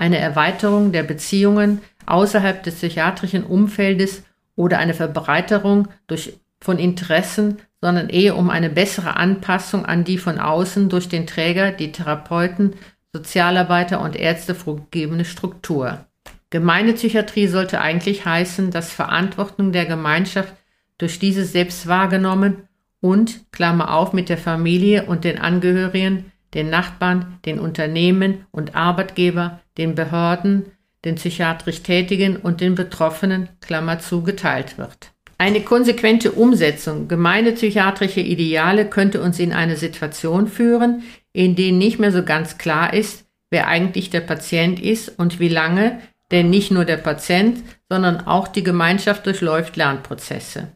Eine 0.00 0.16
Erweiterung 0.16 0.92
der 0.92 1.02
Beziehungen 1.02 1.82
außerhalb 2.06 2.62
des 2.62 2.76
psychiatrischen 2.76 3.44
Umfeldes 3.44 4.24
oder 4.56 4.78
eine 4.78 4.94
Verbreiterung 4.94 5.88
durch, 6.06 6.34
von 6.60 6.78
Interessen, 6.78 7.58
sondern 7.80 8.08
eher 8.08 8.36
um 8.36 8.50
eine 8.50 8.70
bessere 8.70 9.16
Anpassung 9.16 9.86
an 9.86 10.04
die 10.04 10.18
von 10.18 10.38
außen 10.38 10.88
durch 10.88 11.08
den 11.08 11.26
Träger, 11.26 11.72
die 11.72 11.92
Therapeuten, 11.92 12.74
Sozialarbeiter 13.12 14.00
und 14.00 14.16
Ärzte 14.16 14.54
vorgegebene 14.54 15.24
Struktur. 15.24 16.04
Gemeindepsychiatrie 16.50 17.46
sollte 17.46 17.80
eigentlich 17.80 18.24
heißen, 18.24 18.70
dass 18.70 18.92
Verantwortung 18.92 19.72
der 19.72 19.86
Gemeinschaft 19.86 20.52
durch 20.98 21.18
diese 21.18 21.44
selbst 21.44 21.86
wahrgenommen 21.86 22.68
und, 23.00 23.50
Klammer 23.52 23.94
auf, 23.94 24.12
mit 24.12 24.28
der 24.28 24.38
Familie 24.38 25.06
und 25.06 25.24
den 25.24 25.38
Angehörigen, 25.38 26.32
den 26.52 26.68
Nachbarn, 26.68 27.38
den 27.44 27.58
Unternehmen 27.58 28.44
und 28.50 28.74
Arbeitgeber, 28.74 29.60
den 29.78 29.94
Behörden, 29.94 30.66
den 31.04 31.16
psychiatrisch 31.16 31.82
Tätigen 31.82 32.36
und 32.36 32.60
den 32.60 32.74
Betroffenen, 32.74 33.48
Klammer 33.60 33.98
zu, 33.98 34.22
geteilt 34.22 34.78
wird. 34.78 35.12
Eine 35.38 35.62
konsequente 35.62 36.32
Umsetzung 36.32 37.08
gemeine 37.08 37.52
psychiatrische 37.52 38.20
Ideale 38.20 38.84
könnte 38.84 39.22
uns 39.22 39.38
in 39.38 39.54
eine 39.54 39.76
Situation 39.76 40.48
führen, 40.48 41.02
in 41.32 41.56
denen 41.56 41.78
nicht 41.78 41.98
mehr 41.98 42.12
so 42.12 42.22
ganz 42.22 42.58
klar 42.58 42.92
ist, 42.92 43.24
wer 43.50 43.66
eigentlich 43.66 44.10
der 44.10 44.20
Patient 44.20 44.78
ist 44.78 45.18
und 45.18 45.40
wie 45.40 45.48
lange, 45.48 46.00
denn 46.30 46.50
nicht 46.50 46.70
nur 46.70 46.84
der 46.84 46.98
Patient, 46.98 47.62
sondern 47.88 48.26
auch 48.26 48.48
die 48.48 48.62
Gemeinschaft 48.62 49.26
durchläuft 49.26 49.76
Lernprozesse. 49.76 50.68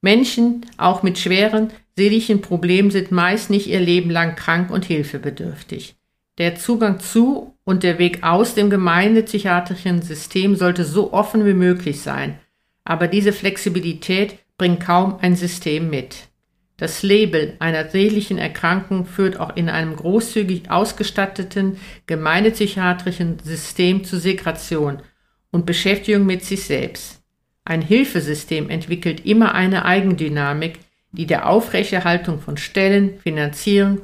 Menschen, 0.00 0.66
auch 0.76 1.02
mit 1.02 1.18
schweren 1.18 1.70
seelischen 1.96 2.40
Problemen, 2.40 2.90
sind 2.90 3.10
meist 3.10 3.50
nicht 3.50 3.66
ihr 3.66 3.80
Leben 3.80 4.10
lang 4.10 4.36
krank 4.36 4.70
und 4.70 4.84
hilfebedürftig. 4.84 5.96
Der 6.38 6.54
Zugang 6.54 7.00
zu 7.00 7.56
und 7.64 7.82
der 7.82 7.98
Weg 7.98 8.22
aus 8.22 8.54
dem 8.54 8.70
gemeindepsychiatrischen 8.70 10.02
System 10.02 10.54
sollte 10.54 10.84
so 10.84 11.12
offen 11.12 11.44
wie 11.44 11.54
möglich 11.54 12.00
sein, 12.00 12.38
aber 12.84 13.08
diese 13.08 13.32
Flexibilität 13.32 14.38
bringt 14.56 14.80
kaum 14.80 15.18
ein 15.20 15.34
System 15.34 15.90
mit. 15.90 16.28
Das 16.76 17.02
Label 17.02 17.56
einer 17.58 17.88
seelischen 17.88 18.38
Erkrankung 18.38 19.04
führt 19.04 19.40
auch 19.40 19.56
in 19.56 19.68
einem 19.68 19.96
großzügig 19.96 20.70
ausgestatteten 20.70 21.78
gemeindepsychiatrischen 22.06 23.40
System 23.40 24.04
zu 24.04 24.20
Segration 24.20 25.02
und 25.50 25.66
Beschäftigung 25.66 26.24
mit 26.24 26.44
sich 26.44 26.62
selbst. 26.62 27.20
Ein 27.64 27.82
Hilfesystem 27.82 28.70
entwickelt 28.70 29.26
immer 29.26 29.54
eine 29.56 29.84
Eigendynamik, 29.84 30.78
die 31.10 31.26
der 31.26 31.48
Aufrechterhaltung 31.48 32.40
von 32.40 32.56
Stellen, 32.56 33.18
Finanzierung, 33.18 34.02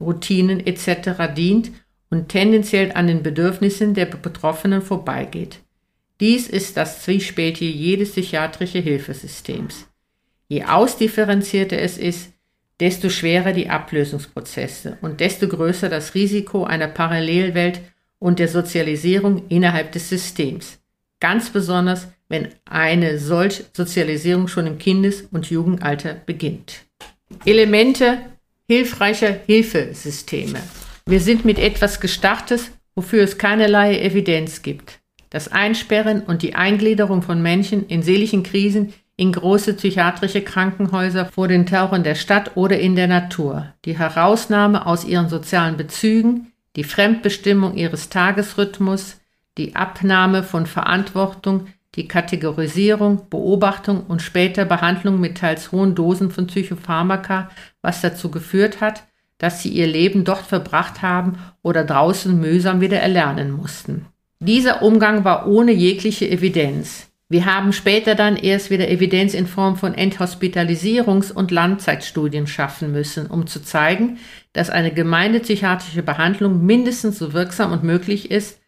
Routinen 0.00 0.64
etc. 0.66 1.34
dient 1.34 1.72
und 2.10 2.28
tendenziell 2.28 2.92
an 2.92 3.06
den 3.06 3.22
Bedürfnissen 3.22 3.94
der 3.94 4.06
Betroffenen 4.06 4.82
vorbeigeht. 4.82 5.60
Dies 6.20 6.48
ist 6.48 6.76
das 6.76 7.02
Zwiespältige 7.02 7.70
jedes 7.70 8.12
psychiatrischen 8.12 8.82
Hilfesystems. 8.82 9.88
Je 10.48 10.64
ausdifferenzierter 10.64 11.78
es 11.78 11.98
ist, 11.98 12.32
desto 12.80 13.08
schwerer 13.08 13.52
die 13.52 13.68
Ablösungsprozesse 13.68 14.98
und 15.00 15.20
desto 15.20 15.48
größer 15.48 15.88
das 15.88 16.14
Risiko 16.14 16.64
einer 16.64 16.88
Parallelwelt 16.88 17.80
und 18.18 18.38
der 18.38 18.48
Sozialisierung 18.48 19.48
innerhalb 19.48 19.92
des 19.92 20.08
Systems. 20.08 20.78
Ganz 21.20 21.50
besonders, 21.50 22.08
wenn 22.28 22.48
eine 22.64 23.18
solche 23.18 23.64
Sozialisierung 23.72 24.48
schon 24.48 24.66
im 24.66 24.78
Kindes- 24.78 25.22
und 25.30 25.50
Jugendalter 25.50 26.14
beginnt. 26.14 26.84
Elemente 27.44 28.18
hilfreicher 28.66 29.32
Hilfesysteme. 29.46 30.60
Wir 31.06 31.20
sind 31.20 31.44
mit 31.44 31.58
etwas 31.58 32.00
gestartet, 32.00 32.70
wofür 32.94 33.22
es 33.22 33.38
keinerlei 33.38 34.00
Evidenz 34.00 34.62
gibt. 34.62 35.00
Das 35.30 35.48
Einsperren 35.48 36.22
und 36.22 36.42
die 36.42 36.54
Eingliederung 36.54 37.22
von 37.22 37.42
Menschen 37.42 37.86
in 37.88 38.02
seelischen 38.02 38.42
Krisen 38.42 38.94
in 39.16 39.32
große 39.32 39.74
psychiatrische 39.74 40.42
Krankenhäuser 40.42 41.26
vor 41.26 41.46
den 41.46 41.66
Tauchen 41.66 42.02
der 42.02 42.14
Stadt 42.14 42.56
oder 42.56 42.78
in 42.78 42.96
der 42.96 43.06
Natur, 43.06 43.72
die 43.84 43.96
Herausnahme 43.96 44.86
aus 44.86 45.04
ihren 45.04 45.28
sozialen 45.28 45.76
Bezügen, 45.76 46.52
die 46.74 46.84
Fremdbestimmung 46.84 47.76
ihres 47.76 48.08
Tagesrhythmus, 48.08 49.20
die 49.56 49.76
Abnahme 49.76 50.42
von 50.42 50.66
Verantwortung, 50.66 51.68
die 51.96 52.08
Kategorisierung, 52.08 53.28
Beobachtung 53.30 54.04
und 54.06 54.22
später 54.22 54.64
Behandlung 54.64 55.20
mit 55.20 55.38
teils 55.38 55.72
hohen 55.72 55.94
Dosen 55.94 56.30
von 56.30 56.46
Psychopharmaka, 56.46 57.50
was 57.82 58.00
dazu 58.00 58.30
geführt 58.30 58.80
hat, 58.80 59.04
dass 59.38 59.62
sie 59.62 59.68
ihr 59.68 59.86
Leben 59.86 60.24
dort 60.24 60.46
verbracht 60.46 61.02
haben 61.02 61.38
oder 61.62 61.84
draußen 61.84 62.38
mühsam 62.38 62.80
wieder 62.80 63.00
erlernen 63.00 63.50
mussten. 63.50 64.06
Dieser 64.40 64.82
Umgang 64.82 65.24
war 65.24 65.46
ohne 65.46 65.72
jegliche 65.72 66.28
Evidenz. 66.28 67.10
Wir 67.28 67.46
haben 67.46 67.72
später 67.72 68.14
dann 68.14 68.36
erst 68.36 68.70
wieder 68.70 68.88
Evidenz 68.88 69.32
in 69.32 69.46
Form 69.46 69.76
von 69.76 69.94
Enthospitalisierungs- 69.94 71.32
und 71.32 71.50
Langzeitstudien 71.50 72.46
schaffen 72.46 72.92
müssen, 72.92 73.26
um 73.26 73.46
zu 73.46 73.62
zeigen, 73.62 74.18
dass 74.52 74.70
eine 74.70 74.92
gemeindepsychiatrische 74.92 76.02
Behandlung 76.02 76.64
mindestens 76.64 77.18
so 77.18 77.32
wirksam 77.32 77.72
und 77.72 77.82
möglich 77.82 78.30
ist, 78.30 78.60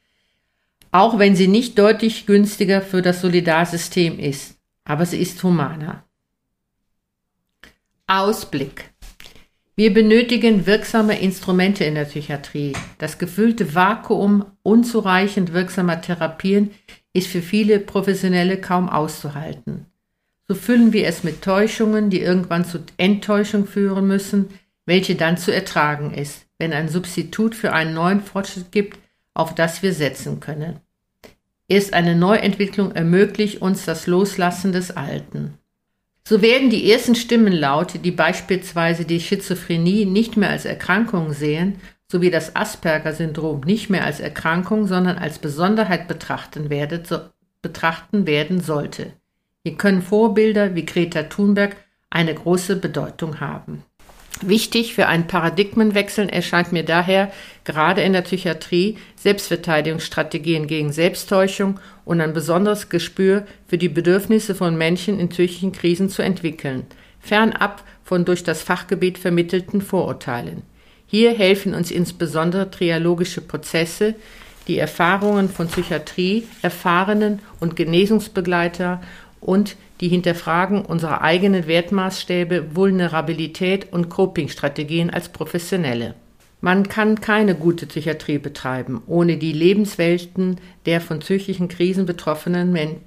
auch 0.93 1.19
wenn 1.19 1.37
sie 1.37 1.49
nicht 1.49 1.79
deutlich 1.79 2.27
günstiger 2.27 2.83
für 2.83 3.03
das 3.03 3.21
Solidarsystem 3.21 4.19
ist, 4.19 4.59
aber 4.85 5.07
sie 5.07 5.19
ist 5.19 5.43
humaner. 5.43 6.05
Ausblick. 8.07 8.93
Wir 9.75 9.93
benötigen 9.93 10.65
wirksame 10.65 11.21
Instrumente 11.21 11.85
in 11.85 11.97
der 11.97 12.05
Psychiatrie. 12.05 12.73
Das 12.99 13.19
gefüllte 13.19 13.75
Vakuum 13.75 14.47
unzureichend 14.63 15.53
wirksamer 15.53 16.01
Therapien 16.01 16.71
ist 17.13 17.27
für 17.27 17.43
viele 17.43 17.79
Professionelle 17.79 18.59
kaum 18.59 18.89
auszuhalten. 18.89 19.87
So 20.49 20.55
füllen 20.55 20.93
wir 20.93 21.07
es 21.07 21.25
mit 21.25 21.43
Täuschungen, 21.43 22.09
die 22.09 22.21
irgendwann 22.21 22.65
zu 22.65 22.79
Enttäuschung 22.97 23.67
führen 23.67 24.07
müssen, 24.07 24.49
welche 24.87 25.17
dann 25.17 25.37
zu 25.37 25.53
ertragen 25.53 26.15
ist, 26.15 26.47
wenn 26.59 26.73
ein 26.73 26.89
Substitut 26.89 27.55
für 27.55 27.73
einen 27.73 27.93
neuen 27.93 28.21
Fortschritt 28.21 28.71
gibt, 28.71 28.99
auf 29.37 29.55
das 29.55 29.83
wir 29.83 29.93
setzen 29.93 30.41
können. 30.41 30.81
Erst 31.69 31.95
eine 31.95 32.15
Neuentwicklung 32.15 32.93
ermöglicht 32.93 33.61
uns 33.61 33.85
das 33.85 34.07
Loslassen 34.07 34.73
des 34.73 34.97
Alten. 34.97 35.59
So 36.27 36.43
werden 36.43 36.71
die 36.71 36.91
ersten 36.91 37.15
Stimmen 37.15 37.53
laut, 37.53 38.05
die 38.05 38.11
beispielsweise 38.11 39.05
die 39.05 39.21
Schizophrenie 39.21 40.07
nicht 40.07 40.37
mehr 40.37 40.51
als 40.51 40.65
Erkrankung 40.65 41.33
sehen, 41.33 41.77
sowie 42.11 42.31
das 42.31 42.57
Asperger-Syndrom 42.57 43.61
nicht 43.61 43.91
mehr 43.91 44.05
als 44.05 44.21
Erkrankung, 44.21 44.87
sondern 44.87 45.19
als 45.19 45.39
Besonderheit 45.39 46.09
betrachten, 46.09 46.71
werdet, 46.71 47.07
so, 47.07 47.19
betrachten 47.63 48.27
werden 48.27 48.61
sollte. 48.61 49.13
Hier 49.65 49.77
können 49.77 50.03
Vorbilder 50.03 50.75
wie 50.75 50.87
Greta 50.87 51.25
Thunberg 51.25 51.77
eine 52.11 52.35
große 52.35 52.77
Bedeutung 52.77 53.41
haben. 53.41 53.83
Wichtig 54.41 54.95
für 54.95 55.07
einen 55.07 55.27
Paradigmenwechsel 55.27 56.29
erscheint 56.29 56.71
mir 56.71 56.85
daher 56.85 57.33
gerade 57.67 58.01
in 58.01 58.15
der 58.15 58.23
Psychiatrie 58.23 58.97
Selbstverteidigungsstrategien 59.17 60.67
gegen 60.67 60.93
Selbsttäuschung 60.93 61.79
und 62.07 62.23
ein 62.23 62.33
besonderes 62.33 62.89
Gespür 62.89 63.45
für 63.69 63.77
die 63.77 63.91
Bedürfnisse 63.91 64.55
von 64.55 64.79
Menschen 64.79 65.21
in 65.21 65.29
psychischen 65.29 65.73
Krisen 65.73 66.09
zu 66.09 66.23
entwickeln, 66.23 66.87
fernab 67.21 67.83
von 68.03 68.25
durch 68.25 68.43
das 68.45 68.63
Fachgebiet 68.63 69.19
vermittelten 69.19 69.83
Vorurteilen. 69.83 70.63
Hier 71.07 71.35
helfen 71.35 71.75
uns 71.75 71.91
insbesondere 71.91 72.71
trialogische 72.71 73.41
Prozesse, 73.41 74.15
die 74.69 74.79
Erfahrungen 74.79 75.49
von 75.49 75.69
Psychiatrie, 75.69 76.45
Erfahrenen 76.63 77.41
und 77.61 77.77
Genesungsbegleiter 77.77 79.01
und 79.41 79.77
die 80.01 80.09
Hinterfragen 80.09 80.85
unserer 80.85 81.23
eigenen 81.23 81.67
Wertmaßstäbe, 81.67 82.75
Vulnerabilität 82.75 83.93
und 83.93 84.09
Coping-Strategien 84.09 85.11
als 85.11 85.29
Professionelle. 85.29 86.15
Man 86.61 86.89
kann 86.89 87.21
keine 87.21 87.55
gute 87.55 87.87
Psychiatrie 87.87 88.39
betreiben, 88.39 89.03
ohne 89.07 89.37
die 89.37 89.53
Lebenswelten 89.53 90.57
der 90.87 91.01
von 91.01 91.19
psychischen 91.19 91.69
Krisen 91.69 92.07
betroffenen 92.07 92.73
Menschen. 92.73 93.03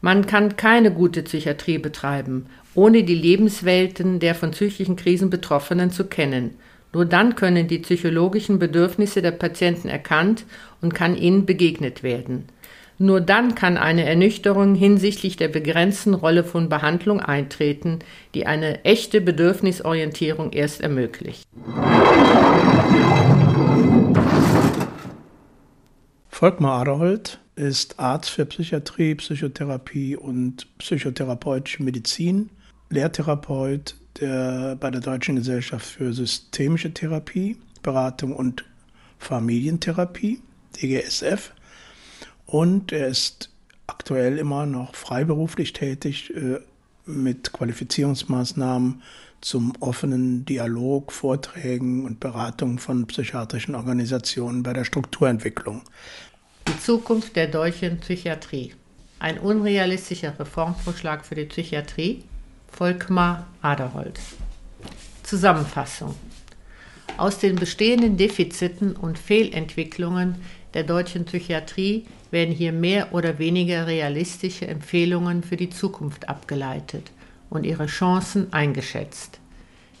Man 0.00 0.26
kann 0.26 0.56
keine 0.56 0.92
gute 0.92 1.22
Psychiatrie 1.22 1.78
betreiben, 1.78 2.46
ohne 2.74 3.02
die 3.02 3.14
Lebenswelten 3.14 4.20
der 4.20 4.34
von 4.34 4.52
psychischen 4.52 4.96
Krisen 4.96 5.30
Betroffenen 5.30 5.90
zu 5.90 6.04
kennen. 6.04 6.54
Nur 6.92 7.04
dann 7.04 7.34
können 7.34 7.68
die 7.68 7.78
psychologischen 7.78 8.58
Bedürfnisse 8.58 9.22
der 9.22 9.32
Patienten 9.32 9.88
erkannt 9.88 10.44
und 10.80 10.94
kann 10.94 11.16
ihnen 11.16 11.46
begegnet 11.46 12.02
werden. 12.02 12.44
Nur 12.98 13.20
dann 13.20 13.54
kann 13.54 13.76
eine 13.76 14.04
Ernüchterung 14.04 14.74
hinsichtlich 14.74 15.36
der 15.36 15.48
begrenzten 15.48 16.14
Rolle 16.14 16.42
von 16.42 16.68
Behandlung 16.68 17.20
eintreten, 17.20 18.00
die 18.34 18.46
eine 18.46 18.84
echte 18.84 19.20
Bedürfnisorientierung 19.20 20.52
erst 20.52 20.80
ermöglicht. 20.80 21.44
Volkmar 26.28 26.80
Aderholt 26.80 27.40
ist 27.54 27.98
Arzt 28.00 28.30
für 28.30 28.46
Psychiatrie, 28.46 29.14
Psychotherapie 29.14 30.16
und 30.16 30.66
psychotherapeutische 30.78 31.82
Medizin 31.82 32.50
Lehrtherapeut 32.90 33.96
der, 34.20 34.76
bei 34.76 34.90
der 34.90 35.00
Deutschen 35.00 35.36
Gesellschaft 35.36 35.86
für 35.86 36.12
Systemische 36.12 36.92
Therapie, 36.92 37.56
Beratung 37.82 38.34
und 38.34 38.64
Familientherapie, 39.18 40.40
DGSF. 40.76 41.52
Und 42.50 42.92
er 42.92 43.08
ist 43.08 43.50
aktuell 43.86 44.38
immer 44.38 44.64
noch 44.64 44.94
freiberuflich 44.94 45.74
tätig 45.74 46.34
äh, 46.34 46.60
mit 47.04 47.52
Qualifizierungsmaßnahmen 47.52 49.02
zum 49.42 49.74
offenen 49.80 50.46
Dialog, 50.46 51.12
Vorträgen 51.12 52.06
und 52.06 52.20
Beratung 52.20 52.78
von 52.78 53.06
psychiatrischen 53.06 53.74
Organisationen 53.74 54.62
bei 54.62 54.72
der 54.72 54.84
Strukturentwicklung. 54.84 55.82
Die 56.66 56.80
Zukunft 56.80 57.36
der 57.36 57.48
deutschen 57.48 58.00
Psychiatrie. 58.00 58.72
Ein 59.18 59.38
unrealistischer 59.38 60.38
Reformvorschlag 60.40 61.26
für 61.26 61.34
die 61.34 61.44
Psychiatrie, 61.44 62.24
Volkmar 62.68 63.46
Aderholt. 63.60 64.18
Zusammenfassung. 65.22 66.14
Aus 67.18 67.38
den 67.38 67.56
bestehenden 67.56 68.16
Defiziten 68.16 68.96
und 68.96 69.18
Fehlentwicklungen 69.18 70.36
der 70.72 70.84
deutschen 70.84 71.26
Psychiatrie 71.26 72.06
werden 72.30 72.54
hier 72.54 72.72
mehr 72.72 73.14
oder 73.14 73.38
weniger 73.38 73.86
realistische 73.86 74.66
Empfehlungen 74.66 75.42
für 75.42 75.56
die 75.56 75.70
Zukunft 75.70 76.28
abgeleitet 76.28 77.10
und 77.50 77.64
ihre 77.64 77.86
Chancen 77.86 78.52
eingeschätzt. 78.52 79.40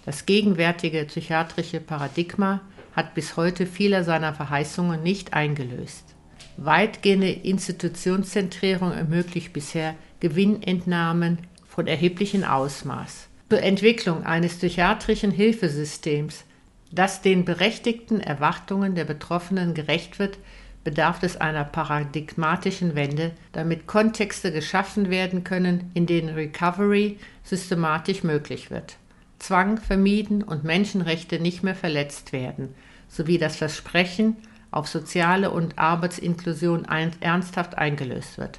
Das 0.04 0.26
gegenwärtige 0.26 1.04
psychiatrische 1.04 1.80
Paradigma 1.80 2.60
hat 2.94 3.14
bis 3.14 3.36
heute 3.36 3.66
viele 3.66 4.04
seiner 4.04 4.34
Verheißungen 4.34 5.02
nicht 5.02 5.34
eingelöst. 5.34 6.14
Weitgehende 6.56 7.30
Institutionszentrierung 7.30 8.92
ermöglicht 8.92 9.52
bisher 9.52 9.94
Gewinnentnahmen 10.20 11.38
von 11.66 11.86
erheblichem 11.86 12.42
Ausmaß. 12.42 13.28
Zur 13.48 13.62
Entwicklung 13.62 14.26
eines 14.26 14.56
psychiatrischen 14.56 15.30
Hilfesystems, 15.30 16.44
das 16.90 17.22
den 17.22 17.44
berechtigten 17.44 18.20
Erwartungen 18.20 18.94
der 18.94 19.04
Betroffenen 19.04 19.74
gerecht 19.74 20.18
wird, 20.18 20.38
bedarf 20.84 21.22
es 21.22 21.36
einer 21.36 21.64
paradigmatischen 21.64 22.94
Wende, 22.94 23.32
damit 23.52 23.86
Kontexte 23.86 24.52
geschaffen 24.52 25.10
werden 25.10 25.44
können, 25.44 25.90
in 25.94 26.06
denen 26.06 26.34
Recovery 26.34 27.18
systematisch 27.44 28.22
möglich 28.22 28.70
wird, 28.70 28.96
Zwang 29.38 29.78
vermieden 29.78 30.42
und 30.42 30.64
Menschenrechte 30.64 31.40
nicht 31.40 31.62
mehr 31.62 31.74
verletzt 31.74 32.32
werden, 32.32 32.74
sowie 33.08 33.38
das 33.38 33.56
Versprechen 33.56 34.36
auf 34.70 34.88
soziale 34.88 35.50
und 35.50 35.78
Arbeitsinklusion 35.78 36.86
ernsthaft 37.20 37.76
eingelöst 37.76 38.38
wird. 38.38 38.58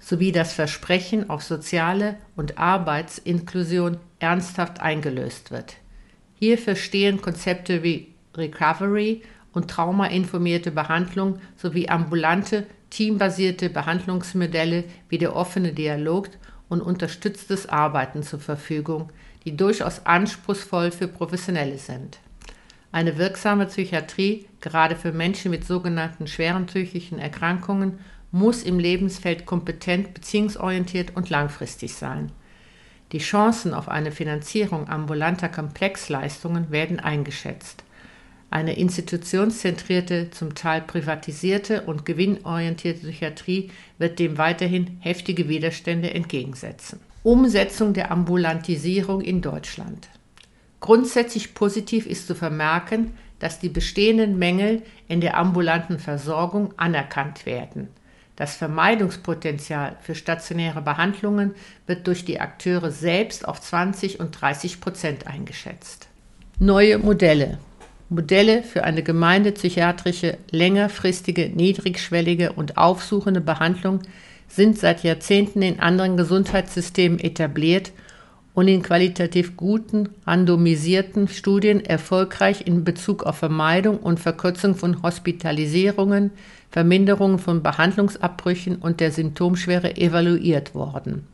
sowie 0.00 0.32
das 0.32 0.54
Versprechen 0.54 1.28
auf 1.28 1.42
soziale 1.42 2.16
und 2.34 2.56
Arbeitsinklusion 2.56 3.98
ernsthaft 4.20 4.80
eingelöst 4.80 5.50
wird. 5.50 5.76
Hierfür 6.38 6.76
stehen 6.76 7.20
Konzepte 7.20 7.82
wie 7.82 8.14
Recovery 8.34 9.22
und 9.52 9.70
traumainformierte 9.70 10.70
Behandlung 10.70 11.40
sowie 11.56 11.88
ambulante, 11.88 12.66
teambasierte 12.90 13.70
Behandlungsmodelle 13.70 14.84
wie 15.08 15.18
der 15.18 15.34
offene 15.34 15.72
Dialog 15.72 16.28
und 16.68 16.80
unterstütztes 16.80 17.68
Arbeiten 17.68 18.22
zur 18.22 18.40
Verfügung, 18.40 19.10
die 19.44 19.56
durchaus 19.56 20.04
anspruchsvoll 20.06 20.90
für 20.90 21.08
Professionelle 21.08 21.78
sind. 21.78 22.18
Eine 22.90 23.18
wirksame 23.18 23.66
Psychiatrie, 23.66 24.46
gerade 24.60 24.96
für 24.96 25.12
Menschen 25.12 25.50
mit 25.50 25.66
sogenannten 25.66 26.26
schweren 26.26 26.66
psychischen 26.66 27.18
Erkrankungen, 27.18 27.98
muss 28.30 28.62
im 28.62 28.78
Lebensfeld 28.78 29.46
kompetent, 29.46 30.14
beziehungsorientiert 30.14 31.16
und 31.16 31.30
langfristig 31.30 31.94
sein. 31.94 32.32
Die 33.12 33.18
Chancen 33.18 33.72
auf 33.72 33.88
eine 33.88 34.12
Finanzierung 34.12 34.88
ambulanter 34.88 35.48
Komplexleistungen 35.48 36.70
werden 36.70 37.00
eingeschätzt. 37.00 37.84
Eine 38.50 38.78
institutionszentrierte, 38.78 40.30
zum 40.30 40.54
Teil 40.54 40.80
privatisierte 40.80 41.82
und 41.82 42.06
gewinnorientierte 42.06 43.00
Psychiatrie 43.00 43.70
wird 43.98 44.18
dem 44.18 44.38
weiterhin 44.38 44.98
heftige 45.00 45.48
Widerstände 45.48 46.14
entgegensetzen. 46.14 47.00
Umsetzung 47.22 47.92
der 47.92 48.10
Ambulantisierung 48.10 49.20
in 49.20 49.42
Deutschland. 49.42 50.08
Grundsätzlich 50.80 51.54
positiv 51.54 52.06
ist 52.06 52.26
zu 52.26 52.34
vermerken, 52.34 53.12
dass 53.38 53.58
die 53.58 53.68
bestehenden 53.68 54.38
Mängel 54.38 54.82
in 55.08 55.20
der 55.20 55.36
ambulanten 55.36 55.98
Versorgung 55.98 56.72
anerkannt 56.78 57.44
werden. 57.44 57.88
Das 58.36 58.56
Vermeidungspotenzial 58.56 59.96
für 60.00 60.14
stationäre 60.14 60.80
Behandlungen 60.80 61.54
wird 61.86 62.06
durch 62.06 62.24
die 62.24 62.40
Akteure 62.40 62.90
selbst 62.92 63.46
auf 63.46 63.60
20 63.60 64.20
und 64.20 64.30
30 64.30 64.80
Prozent 64.80 65.26
eingeschätzt. 65.26 66.08
Neue 66.60 66.98
Modelle. 66.98 67.58
Modelle 68.10 68.62
für 68.62 68.84
eine 68.84 69.02
gemeindepsychiatrische, 69.02 70.38
längerfristige, 70.50 71.50
niedrigschwellige 71.50 72.52
und 72.52 72.78
aufsuchende 72.78 73.40
Behandlung 73.40 74.00
sind 74.48 74.78
seit 74.78 75.02
Jahrzehnten 75.02 75.60
in 75.60 75.78
anderen 75.78 76.16
Gesundheitssystemen 76.16 77.18
etabliert 77.18 77.92
und 78.54 78.66
in 78.66 78.82
qualitativ 78.82 79.56
guten, 79.56 80.08
randomisierten 80.26 81.28
Studien 81.28 81.84
erfolgreich 81.84 82.66
in 82.66 82.82
Bezug 82.82 83.24
auf 83.24 83.36
Vermeidung 83.36 83.98
und 83.98 84.18
Verkürzung 84.18 84.74
von 84.74 85.02
Hospitalisierungen, 85.02 86.30
Verminderung 86.70 87.38
von 87.38 87.62
Behandlungsabbrüchen 87.62 88.76
und 88.76 89.00
der 89.00 89.12
Symptomschwere 89.12 89.96
evaluiert 89.96 90.74
worden. 90.74 91.26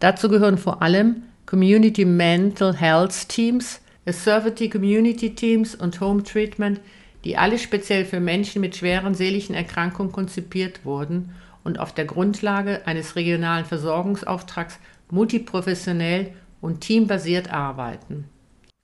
Dazu 0.00 0.28
gehören 0.28 0.58
vor 0.58 0.82
allem 0.82 1.22
Community 1.46 2.04
Mental 2.04 2.74
Health 2.74 3.28
Teams, 3.28 3.80
Assertivity 4.10 4.68
Community 4.68 5.36
Teams 5.36 5.76
und 5.76 6.00
Home 6.00 6.24
Treatment, 6.24 6.80
die 7.24 7.36
alle 7.36 7.58
speziell 7.58 8.04
für 8.04 8.18
Menschen 8.18 8.60
mit 8.60 8.74
schweren 8.76 9.14
seelischen 9.14 9.54
Erkrankungen 9.54 10.10
konzipiert 10.10 10.84
wurden 10.84 11.30
und 11.62 11.78
auf 11.78 11.94
der 11.94 12.06
Grundlage 12.06 12.86
eines 12.86 13.14
regionalen 13.14 13.64
Versorgungsauftrags 13.64 14.80
multiprofessionell 15.12 16.32
und 16.60 16.80
teambasiert 16.80 17.52
arbeiten. 17.52 18.24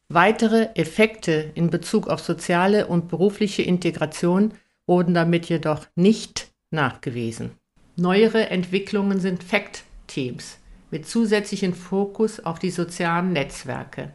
Weitere 0.08 0.68
Effekte 0.76 1.50
in 1.54 1.70
Bezug 1.70 2.06
auf 2.06 2.20
soziale 2.20 2.86
und 2.86 3.08
berufliche 3.08 3.62
Integration 3.62 4.52
wurden 4.86 5.12
damit 5.12 5.46
jedoch 5.46 5.86
nicht 5.96 6.52
nachgewiesen. 6.70 7.50
Neuere 7.96 8.50
Entwicklungen 8.50 9.18
sind 9.18 9.42
FACT-Teams 9.42 10.58
mit 10.92 11.08
zusätzlichem 11.08 11.74
Fokus 11.74 12.38
auf 12.38 12.60
die 12.60 12.70
sozialen 12.70 13.32
Netzwerke. 13.32 14.12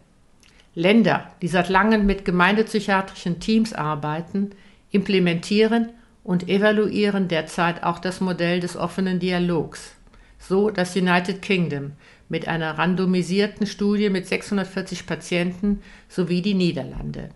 Länder, 0.73 1.31
die 1.41 1.47
seit 1.47 1.69
langem 1.69 2.05
mit 2.05 2.25
gemeindepsychiatrischen 2.25 3.39
Teams 3.39 3.73
arbeiten, 3.73 4.51
implementieren 4.91 5.89
und 6.23 6.47
evaluieren 6.47 7.27
derzeit 7.27 7.83
auch 7.83 7.99
das 7.99 8.21
Modell 8.21 8.59
des 8.59 8.77
offenen 8.77 9.19
Dialogs 9.19 9.95
so 10.41 10.69
das 10.69 10.95
United 10.95 11.41
Kingdom 11.41 11.93
mit 12.27 12.47
einer 12.47 12.77
randomisierten 12.77 13.67
Studie 13.67 14.09
mit 14.09 14.27
640 14.27 15.05
Patienten 15.05 15.81
sowie 16.09 16.41
die 16.41 16.53
Niederlande. 16.53 17.29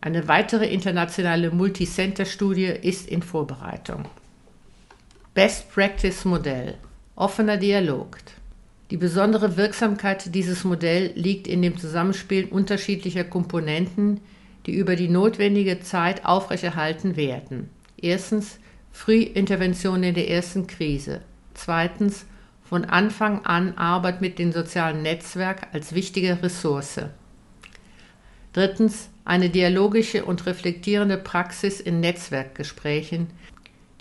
Eine 0.00 0.28
weitere 0.28 0.66
internationale 0.66 1.50
Multicenter-Studie 1.50 2.66
ist 2.82 3.08
in 3.08 3.22
Vorbereitung. 3.22 4.04
Best 5.34 5.70
Practice 5.72 6.24
Modell 6.24 6.74
offener 7.16 7.56
Dialog. 7.56 8.18
Die 8.90 8.96
besondere 8.96 9.56
Wirksamkeit 9.56 10.34
dieses 10.34 10.62
Modells 10.62 11.16
liegt 11.16 11.48
in 11.48 11.60
dem 11.62 11.76
Zusammenspiel 11.76 12.44
unterschiedlicher 12.44 13.24
Komponenten, 13.24 14.20
die 14.66 14.74
über 14.74 14.94
die 14.94 15.08
notwendige 15.08 15.80
Zeit 15.80 16.24
aufrechterhalten 16.24 17.16
werden. 17.16 17.68
Erstens 17.96 18.58
Frühintervention 18.92 20.02
in 20.02 20.14
der 20.14 20.30
ersten 20.30 20.66
Krise. 20.66 21.20
Zweitens 21.54 22.26
von 22.62 22.84
Anfang 22.84 23.44
an 23.44 23.76
Arbeit 23.76 24.20
mit 24.20 24.38
dem 24.38 24.52
sozialen 24.52 25.02
Netzwerk 25.02 25.68
als 25.72 25.94
wichtige 25.94 26.42
Ressource. 26.42 27.00
Drittens 28.52 29.08
eine 29.24 29.50
dialogische 29.50 30.24
und 30.24 30.46
reflektierende 30.46 31.18
Praxis 31.18 31.80
in 31.80 32.00
Netzwerkgesprächen, 32.00 33.28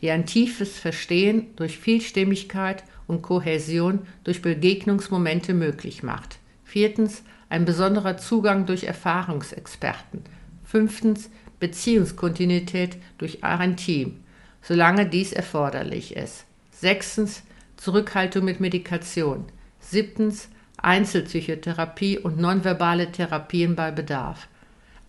die 0.02 0.12
ein 0.12 0.26
tiefes 0.26 0.78
Verstehen 0.78 1.48
durch 1.56 1.78
Vielstimmigkeit 1.78 2.84
und 3.08 3.22
Kohäsion 3.22 4.00
durch 4.24 4.42
Begegnungsmomente 4.42 5.54
möglich 5.54 6.04
macht. 6.04 6.40
Viertens 6.64 7.24
ein 7.50 7.66
besonderer 7.66 8.18
Zugang 8.18 8.66
durch 8.66 8.86
Erfahrungsexperten. 8.86 10.24
Fünftens 10.64 11.30
Beziehungskontinuität 11.60 12.98
durch 13.18 13.44
ein 13.44 13.78
Team, 13.78 14.24
solange 14.62 15.08
dies 15.08 15.32
erforderlich 15.32 16.16
ist. 16.16 16.46
Sechstens 16.72 17.44
Zurückhaltung 17.78 18.46
mit 18.46 18.60
Medikation. 18.60 19.46
Siebtens 19.80 20.50
Einzelpsychotherapie 20.78 22.20
und 22.20 22.40
nonverbale 22.40 23.12
Therapien 23.12 23.76
bei 23.76 23.92
Bedarf. 23.92 24.48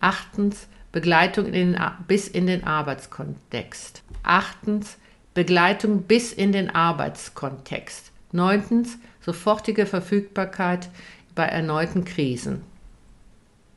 Achtens 0.00 0.68
Begleitung 0.92 1.46
in 1.46 1.52
den, 1.52 1.80
bis 2.06 2.28
in 2.28 2.46
den 2.46 2.64
Arbeitskontext. 2.64 4.02
Achtens 4.22 4.98
Begleitung 5.36 6.04
bis 6.04 6.32
in 6.32 6.50
den 6.50 6.70
Arbeitskontext. 6.74 8.10
Neuntens 8.32 8.96
sofortige 9.20 9.84
Verfügbarkeit 9.84 10.88
bei 11.34 11.44
erneuten 11.44 12.06
Krisen. 12.06 12.62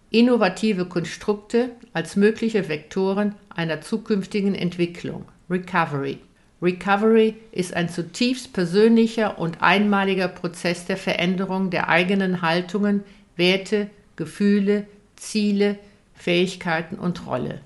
Innovative 0.10 0.86
Konstrukte 0.86 1.72
als 1.92 2.16
mögliche 2.16 2.70
Vektoren 2.70 3.36
einer 3.50 3.82
zukünftigen 3.82 4.56
Entwicklung. 4.56 5.26
Recovery. 5.50 6.20
Recovery 6.62 7.36
ist 7.52 7.74
ein 7.74 7.90
zutiefst 7.90 8.54
persönlicher 8.54 9.38
und 9.38 9.62
einmaliger 9.62 10.30
Prozess 10.30 10.86
der 10.86 10.96
Veränderung 10.96 11.72
der 11.72 11.90
eigenen 11.90 12.42
Haltungen, 12.42 13.04
Werte, 13.36 13.90
Gefühle, 14.16 14.88
Ziele, 15.18 15.78
Fähigkeiten 16.14 16.96
und 16.96 17.28
Rolle. 17.28 17.60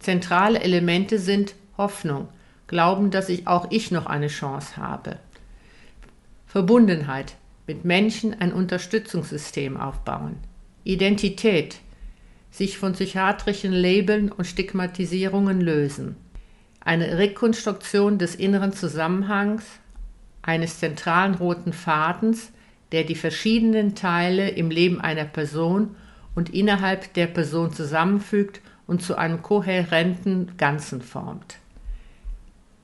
Zentrale 0.00 0.60
Elemente 0.60 1.20
sind 1.20 1.54
Hoffnung, 1.78 2.26
Glauben, 2.70 3.10
dass 3.10 3.28
ich 3.28 3.48
auch 3.48 3.66
ich 3.70 3.90
noch 3.90 4.06
eine 4.06 4.28
Chance 4.28 4.76
habe. 4.76 5.18
Verbundenheit, 6.46 7.34
mit 7.66 7.84
Menschen 7.84 8.40
ein 8.40 8.52
Unterstützungssystem 8.52 9.76
aufbauen. 9.76 10.36
Identität, 10.84 11.80
sich 12.50 12.78
von 12.78 12.92
psychiatrischen 12.92 13.72
Labeln 13.72 14.30
und 14.30 14.46
Stigmatisierungen 14.46 15.60
lösen 15.60 16.14
eine 16.80 17.18
Rekonstruktion 17.18 18.18
des 18.18 18.34
inneren 18.34 18.72
Zusammenhangs, 18.72 19.64
eines 20.42 20.78
zentralen 20.78 21.34
roten 21.34 21.72
Fadens, 21.72 22.52
der 22.92 23.04
die 23.04 23.14
verschiedenen 23.14 23.94
Teile 23.94 24.48
im 24.48 24.70
Leben 24.70 25.00
einer 25.00 25.26
Person 25.26 25.96
und 26.34 26.48
innerhalb 26.48 27.12
der 27.14 27.26
Person 27.26 27.72
zusammenfügt 27.72 28.62
und 28.86 29.02
zu 29.02 29.16
einem 29.16 29.42
kohärenten 29.42 30.56
Ganzen 30.56 31.02
formt. 31.02 31.58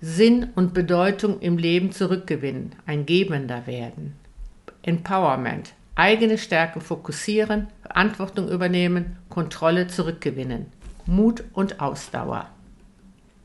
Sinn 0.09 0.51
und 0.55 0.73
Bedeutung 0.73 1.41
im 1.41 1.59
Leben 1.59 1.91
zurückgewinnen, 1.91 2.77
ein 2.87 3.07
Gebender 3.07 3.67
werden. 3.67 4.15
Empowerment, 4.83 5.73
eigene 5.97 6.39
Stärken 6.39 6.81
fokussieren, 6.81 7.67
Verantwortung 7.83 8.49
übernehmen, 8.49 9.17
Kontrolle 9.29 9.89
zurückgewinnen. 9.89 10.67
Mut 11.07 11.43
und 11.55 11.81
Ausdauer. 11.81 12.49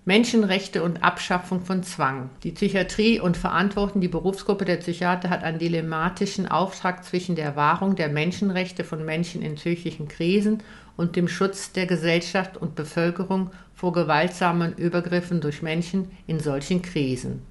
Menschenrechte 0.05 0.83
und 0.83 1.03
Abschaffung 1.03 1.61
von 1.61 1.81
Zwang. 1.81 2.29
Die 2.43 2.51
Psychiatrie 2.51 3.19
und 3.19 3.37
Verantworten 3.37 3.99
die 3.99 4.07
Berufsgruppe 4.07 4.65
der 4.65 4.77
Psychiater 4.77 5.31
hat 5.31 5.43
einen 5.43 5.57
dilemmatischen 5.57 6.47
Auftrag 6.47 7.03
zwischen 7.03 7.35
der 7.35 7.55
Wahrung 7.55 7.95
der 7.95 8.09
Menschenrechte 8.09 8.83
von 8.83 9.03
Menschen 9.03 9.41
in 9.41 9.55
psychischen 9.55 10.07
Krisen 10.07 10.61
und 10.97 11.15
dem 11.15 11.27
Schutz 11.27 11.71
der 11.71 11.85
Gesellschaft 11.85 12.57
und 12.57 12.75
Bevölkerung 12.75 13.51
vor 13.73 13.93
gewaltsamen 13.93 14.73
Übergriffen 14.73 15.41
durch 15.41 15.61
Menschen 15.61 16.11
in 16.27 16.39
solchen 16.39 16.81
Krisen. 16.81 17.41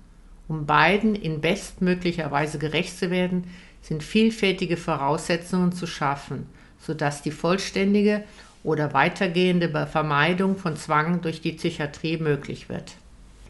Um 0.49 0.67
beiden 0.67 1.15
in 1.15 1.41
bestmöglicher 1.41 2.31
Weise 2.31 2.59
gerecht 2.59 2.99
zu 2.99 3.11
werden, 3.11 3.45
sind 3.83 4.03
vielfältige 4.03 4.77
Voraussetzungen 4.77 5.73
zu 5.73 5.87
schaffen, 5.87 6.47
sodass 6.79 7.23
die 7.23 7.31
vollständige 7.31 8.25
oder 8.63 8.93
weitergehende 8.93 9.69
Vermeidung 9.87 10.57
von 10.57 10.77
Zwang 10.77 11.23
durch 11.23 11.41
die 11.41 11.53
Psychiatrie 11.53 12.19
möglich 12.19 12.69
wird. 12.69 12.93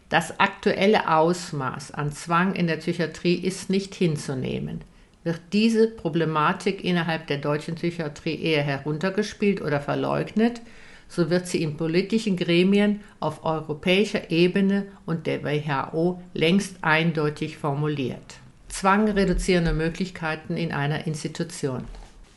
Das 0.09 0.39
aktuelle 0.39 1.09
Ausmaß 1.09 1.91
an 1.91 2.11
Zwang 2.11 2.53
in 2.53 2.67
der 2.67 2.77
Psychiatrie 2.77 3.35
ist 3.35 3.69
nicht 3.69 3.95
hinzunehmen. 3.95 4.81
Wird 5.23 5.41
diese 5.53 5.87
Problematik 5.87 6.83
innerhalb 6.83 7.27
der 7.27 7.37
deutschen 7.37 7.75
Psychiatrie 7.75 8.41
eher 8.41 8.63
heruntergespielt 8.63 9.61
oder 9.61 9.79
verleugnet, 9.79 10.61
so 11.07 11.29
wird 11.29 11.45
sie 11.45 11.61
in 11.61 11.77
politischen 11.77 12.37
Gremien 12.37 13.01
auf 13.19 13.43
europäischer 13.43 14.31
Ebene 14.31 14.87
und 15.05 15.27
der 15.27 15.43
WHO 15.43 16.21
längst 16.33 16.77
eindeutig 16.81 17.57
formuliert. 17.57 18.39
Zwang 18.69 19.09
reduzierende 19.09 19.73
Möglichkeiten 19.73 20.55
in 20.55 20.71
einer 20.71 21.05
Institution. 21.05 21.83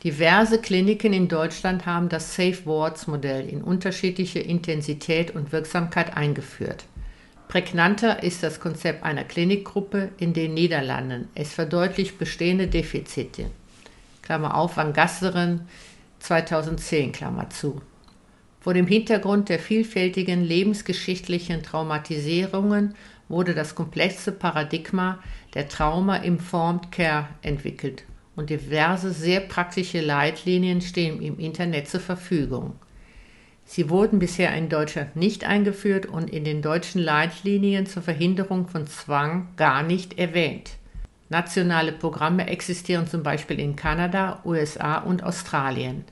Diverse 0.03 0.59
Kliniken 0.59 1.13
in 1.13 1.27
Deutschland 1.27 1.85
haben 1.87 2.09
das 2.09 2.35
Safe 2.35 2.65
Wards 2.65 3.07
Modell 3.07 3.49
in 3.49 3.63
unterschiedliche 3.63 4.39
Intensität 4.39 5.33
und 5.33 5.51
Wirksamkeit 5.51 6.15
eingeführt. 6.15 6.85
Prägnanter 7.47 8.23
ist 8.23 8.43
das 8.43 8.59
Konzept 8.59 9.03
einer 9.03 9.23
Klinikgruppe 9.23 10.09
in 10.17 10.33
den 10.33 10.53
Niederlanden. 10.53 11.29
Es 11.35 11.53
verdeutlicht 11.53 12.17
bestehende 12.17 12.67
Defizite. 12.67 13.51
Klammer 14.21 14.55
auf, 14.55 14.77
Van 14.77 14.93
Gasseren 14.93 15.67
2010, 16.19 17.11
Klammer 17.11 17.49
zu. 17.49 17.81
Vor 18.59 18.73
dem 18.73 18.87
Hintergrund 18.87 19.49
der 19.49 19.59
vielfältigen 19.59 20.43
lebensgeschichtlichen 20.43 21.61
Traumatisierungen 21.61 22.95
wurde 23.29 23.53
das 23.53 23.75
komplexe 23.75 24.31
Paradigma 24.31 25.19
der 25.53 25.67
Trauma-Informed 25.67 26.91
Care 26.91 27.27
entwickelt 27.43 28.03
und 28.35 28.49
diverse 28.49 29.11
sehr 29.11 29.41
praktische 29.41 30.01
Leitlinien 30.01 30.81
stehen 30.81 31.21
im 31.21 31.39
Internet 31.39 31.87
zur 31.87 31.99
Verfügung. 31.99 32.73
Sie 33.65 33.89
wurden 33.89 34.19
bisher 34.19 34.55
in 34.55 34.69
Deutschland 34.69 35.15
nicht 35.15 35.43
eingeführt 35.43 36.05
und 36.05 36.29
in 36.29 36.43
den 36.43 36.61
deutschen 36.61 37.01
Leitlinien 37.01 37.87
zur 37.87 38.03
Verhinderung 38.03 38.67
von 38.67 38.85
Zwang 38.85 39.49
gar 39.57 39.81
nicht 39.81 40.19
erwähnt. 40.19 40.71
Nationale 41.29 41.91
Programme 41.91 42.47
existieren 42.47 43.07
zum 43.07 43.23
Beispiel 43.23 43.59
in 43.59 43.75
Kanada, 43.75 44.41
USA 44.45 44.99
und 44.99 45.23
Australien. 45.23 46.05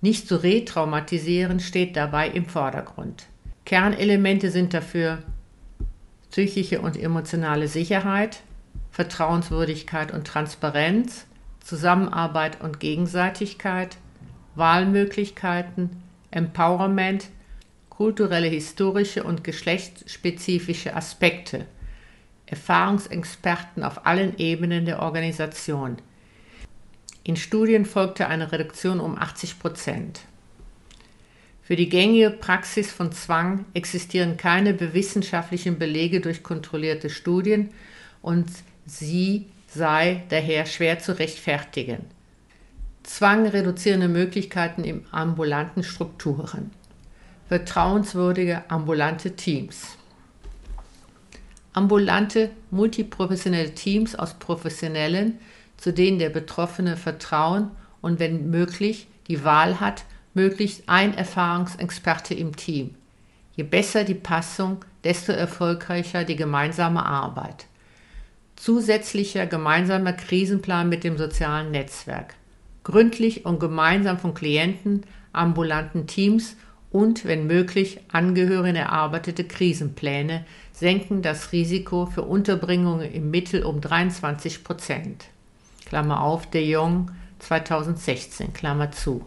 Nicht 0.00 0.26
zu 0.26 0.42
retraumatisieren 0.42 1.60
steht 1.60 1.96
dabei 1.96 2.28
im 2.28 2.46
Vordergrund. 2.46 3.26
Kernelemente 3.66 4.50
sind 4.50 4.74
dafür 4.74 5.18
psychische 6.30 6.80
und 6.80 6.96
emotionale 6.96 7.68
Sicherheit, 7.68 8.40
Vertrauenswürdigkeit 8.90 10.12
und 10.12 10.26
Transparenz, 10.26 11.26
Zusammenarbeit 11.60 12.60
und 12.62 12.80
Gegenseitigkeit, 12.80 13.98
Wahlmöglichkeiten, 14.54 16.01
Empowerment, 16.32 17.28
kulturelle, 17.88 18.48
historische 18.48 19.22
und 19.22 19.44
geschlechtsspezifische 19.44 20.96
Aspekte, 20.96 21.66
Erfahrungsexperten 22.46 23.84
auf 23.84 24.04
allen 24.06 24.36
Ebenen 24.38 24.84
der 24.84 25.00
Organisation, 25.00 25.98
in 27.24 27.36
Studien 27.36 27.86
folgte 27.86 28.26
eine 28.26 28.50
Reduktion 28.50 28.98
um 28.98 29.16
80 29.16 29.60
Prozent. 29.60 30.20
Für 31.62 31.76
die 31.76 31.88
gängige 31.88 32.30
Praxis 32.30 32.90
von 32.90 33.12
Zwang 33.12 33.64
existieren 33.74 34.36
keine 34.36 34.78
wissenschaftlichen 34.92 35.78
Belege 35.78 36.20
durch 36.20 36.42
kontrollierte 36.42 37.10
Studien 37.10 37.70
und 38.20 38.50
sie 38.86 39.46
sei 39.68 40.24
daher 40.30 40.66
schwer 40.66 40.98
zu 40.98 41.16
rechtfertigen. 41.16 42.04
Zwang 43.02 43.46
reduzierende 43.46 44.08
Möglichkeiten 44.08 44.84
im 44.84 45.04
ambulanten 45.10 45.82
Strukturen. 45.82 46.70
Vertrauenswürdige 47.48 48.70
ambulante 48.70 49.36
Teams. 49.36 49.96
Ambulante 51.72 52.50
multiprofessionelle 52.70 53.74
Teams 53.74 54.14
aus 54.14 54.34
Professionellen 54.34 55.38
zu 55.82 55.92
denen 55.92 56.20
der 56.20 56.30
Betroffene 56.30 56.96
Vertrauen 56.96 57.72
und 58.02 58.20
wenn 58.20 58.50
möglich 58.50 59.08
die 59.26 59.42
Wahl 59.42 59.80
hat, 59.80 60.04
möglichst 60.32 60.84
ein 60.88 61.12
Erfahrungsexperte 61.12 62.34
im 62.34 62.54
Team. 62.54 62.94
Je 63.56 63.64
besser 63.64 64.04
die 64.04 64.14
Passung, 64.14 64.84
desto 65.02 65.32
erfolgreicher 65.32 66.22
die 66.22 66.36
gemeinsame 66.36 67.04
Arbeit. 67.04 67.66
Zusätzlicher 68.54 69.46
gemeinsamer 69.46 70.12
Krisenplan 70.12 70.88
mit 70.88 71.02
dem 71.02 71.18
sozialen 71.18 71.72
Netzwerk. 71.72 72.34
Gründlich 72.84 73.44
und 73.44 73.60
gemeinsam 73.60 74.18
von 74.18 74.34
Klienten, 74.34 75.04
ambulanten 75.32 76.06
Teams 76.06 76.56
und, 76.90 77.24
wenn 77.24 77.46
möglich, 77.46 78.00
Angehörigen 78.12 78.76
erarbeitete 78.76 79.44
Krisenpläne 79.44 80.44
senken 80.72 81.22
das 81.22 81.52
Risiko 81.52 82.06
für 82.06 82.22
Unterbringungen 82.22 83.10
im 83.10 83.30
Mittel 83.30 83.64
um 83.64 83.80
23 83.80 84.62
Prozent. 84.62 85.24
Klammer 85.86 86.22
auf, 86.22 86.50
de 86.50 86.68
Jong 86.68 87.10
2016, 87.38 88.52
Klammer 88.52 88.92
zu. 88.92 89.24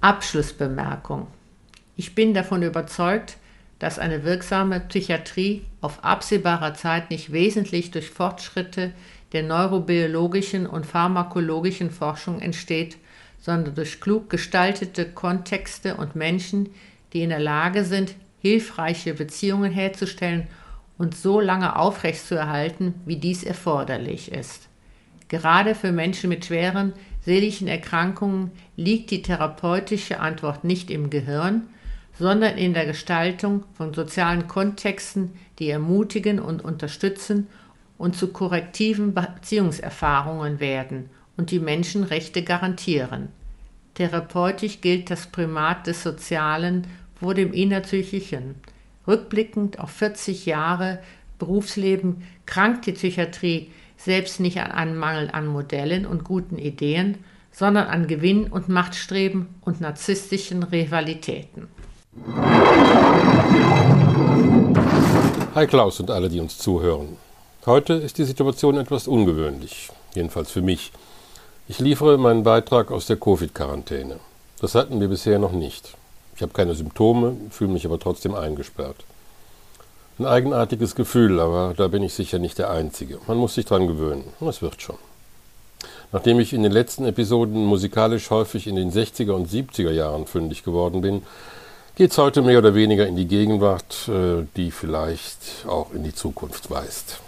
Abschlussbemerkung. 0.00 1.26
Ich 1.96 2.14
bin 2.14 2.32
davon 2.32 2.62
überzeugt, 2.62 3.36
dass 3.78 3.98
eine 3.98 4.24
wirksame 4.24 4.80
Psychiatrie 4.80 5.64
auf 5.80 6.04
absehbarer 6.04 6.74
Zeit 6.74 7.10
nicht 7.10 7.32
wesentlich 7.32 7.90
durch 7.90 8.10
Fortschritte 8.10 8.92
der 9.32 9.42
neurobiologischen 9.42 10.66
und 10.66 10.86
pharmakologischen 10.86 11.90
Forschung 11.90 12.40
entsteht, 12.40 12.96
sondern 13.38 13.74
durch 13.74 14.00
klug 14.00 14.28
gestaltete 14.28 15.06
Kontexte 15.06 15.96
und 15.96 16.16
Menschen, 16.16 16.70
die 17.12 17.22
in 17.22 17.30
der 17.30 17.40
Lage 17.40 17.84
sind, 17.84 18.14
hilfreiche 18.40 19.14
Beziehungen 19.14 19.72
herzustellen 19.72 20.46
und 20.98 21.16
so 21.16 21.40
lange 21.40 21.76
aufrechtzuerhalten, 21.76 22.94
wie 23.06 23.16
dies 23.16 23.44
erforderlich 23.44 24.32
ist. 24.32 24.68
Gerade 25.28 25.74
für 25.74 25.92
Menschen 25.92 26.28
mit 26.28 26.44
schweren 26.44 26.92
seelischen 27.24 27.68
Erkrankungen 27.68 28.50
liegt 28.76 29.10
die 29.10 29.22
therapeutische 29.22 30.20
Antwort 30.20 30.64
nicht 30.64 30.90
im 30.90 31.10
Gehirn, 31.10 31.68
sondern 32.18 32.58
in 32.58 32.74
der 32.74 32.86
Gestaltung 32.86 33.64
von 33.74 33.94
sozialen 33.94 34.48
Kontexten, 34.48 35.32
die 35.58 35.70
ermutigen 35.70 36.38
und 36.38 36.62
unterstützen 36.62 37.46
und 38.00 38.16
zu 38.16 38.28
korrektiven 38.28 39.12
Beziehungserfahrungen 39.12 40.58
werden 40.58 41.10
und 41.36 41.50
die 41.50 41.58
Menschenrechte 41.58 42.42
garantieren. 42.42 43.28
Therapeutisch 43.92 44.80
gilt 44.80 45.10
das 45.10 45.26
Primat 45.26 45.86
des 45.86 46.02
Sozialen 46.02 46.86
vor 47.20 47.34
dem 47.34 47.52
Innerpsychischen. 47.52 48.54
Rückblickend 49.06 49.78
auf 49.78 49.90
40 49.90 50.46
Jahre 50.46 51.00
Berufsleben 51.38 52.22
krankt 52.46 52.86
die 52.86 52.92
Psychiatrie 52.92 53.70
selbst 53.98 54.40
nicht 54.40 54.58
an 54.60 54.70
einem 54.70 54.96
Mangel 54.96 55.28
an 55.30 55.46
Modellen 55.46 56.06
und 56.06 56.24
guten 56.24 56.56
Ideen, 56.56 57.18
sondern 57.52 57.86
an 57.88 58.06
Gewinn 58.06 58.46
und 58.46 58.70
Machtstreben 58.70 59.48
und 59.60 59.82
narzisstischen 59.82 60.62
Rivalitäten. 60.62 61.68
Hi 65.54 65.66
Klaus 65.66 66.00
und 66.00 66.10
alle, 66.10 66.30
die 66.30 66.40
uns 66.40 66.56
zuhören. 66.56 67.18
Heute 67.66 67.92
ist 67.92 68.16
die 68.16 68.24
Situation 68.24 68.78
etwas 68.78 69.06
ungewöhnlich, 69.06 69.90
jedenfalls 70.14 70.50
für 70.50 70.62
mich. 70.62 70.92
Ich 71.68 71.78
liefere 71.78 72.16
meinen 72.16 72.42
Beitrag 72.42 72.90
aus 72.90 73.04
der 73.04 73.18
Covid-Quarantäne. 73.18 74.18
Das 74.62 74.74
hatten 74.74 74.98
wir 74.98 75.08
bisher 75.08 75.38
noch 75.38 75.52
nicht. 75.52 75.94
Ich 76.34 76.40
habe 76.40 76.54
keine 76.54 76.74
Symptome, 76.74 77.36
fühle 77.50 77.72
mich 77.72 77.84
aber 77.84 77.98
trotzdem 77.98 78.34
eingesperrt. 78.34 78.96
Ein 80.18 80.24
eigenartiges 80.24 80.94
Gefühl, 80.94 81.38
aber 81.38 81.74
da 81.76 81.88
bin 81.88 82.02
ich 82.02 82.14
sicher 82.14 82.38
nicht 82.38 82.56
der 82.56 82.70
Einzige. 82.70 83.18
Man 83.26 83.36
muss 83.36 83.56
sich 83.56 83.66
dran 83.66 83.86
gewöhnen. 83.86 84.24
Es 84.40 84.62
wird 84.62 84.80
schon. 84.80 84.96
Nachdem 86.12 86.40
ich 86.40 86.54
in 86.54 86.62
den 86.62 86.72
letzten 86.72 87.04
Episoden 87.04 87.66
musikalisch 87.66 88.30
häufig 88.30 88.68
in 88.68 88.76
den 88.76 88.90
60er 88.90 89.32
und 89.32 89.50
70er 89.50 89.90
Jahren 89.90 90.26
fündig 90.26 90.64
geworden 90.64 91.02
bin, 91.02 91.24
geht 91.94 92.12
es 92.12 92.16
heute 92.16 92.40
mehr 92.40 92.60
oder 92.60 92.74
weniger 92.74 93.06
in 93.06 93.16
die 93.16 93.28
Gegenwart, 93.28 94.08
äh, 94.08 94.46
die 94.56 94.70
vielleicht 94.70 95.66
auch 95.68 95.92
in 95.92 96.04
die 96.04 96.14
Zukunft 96.14 96.70
weist. 96.70 97.20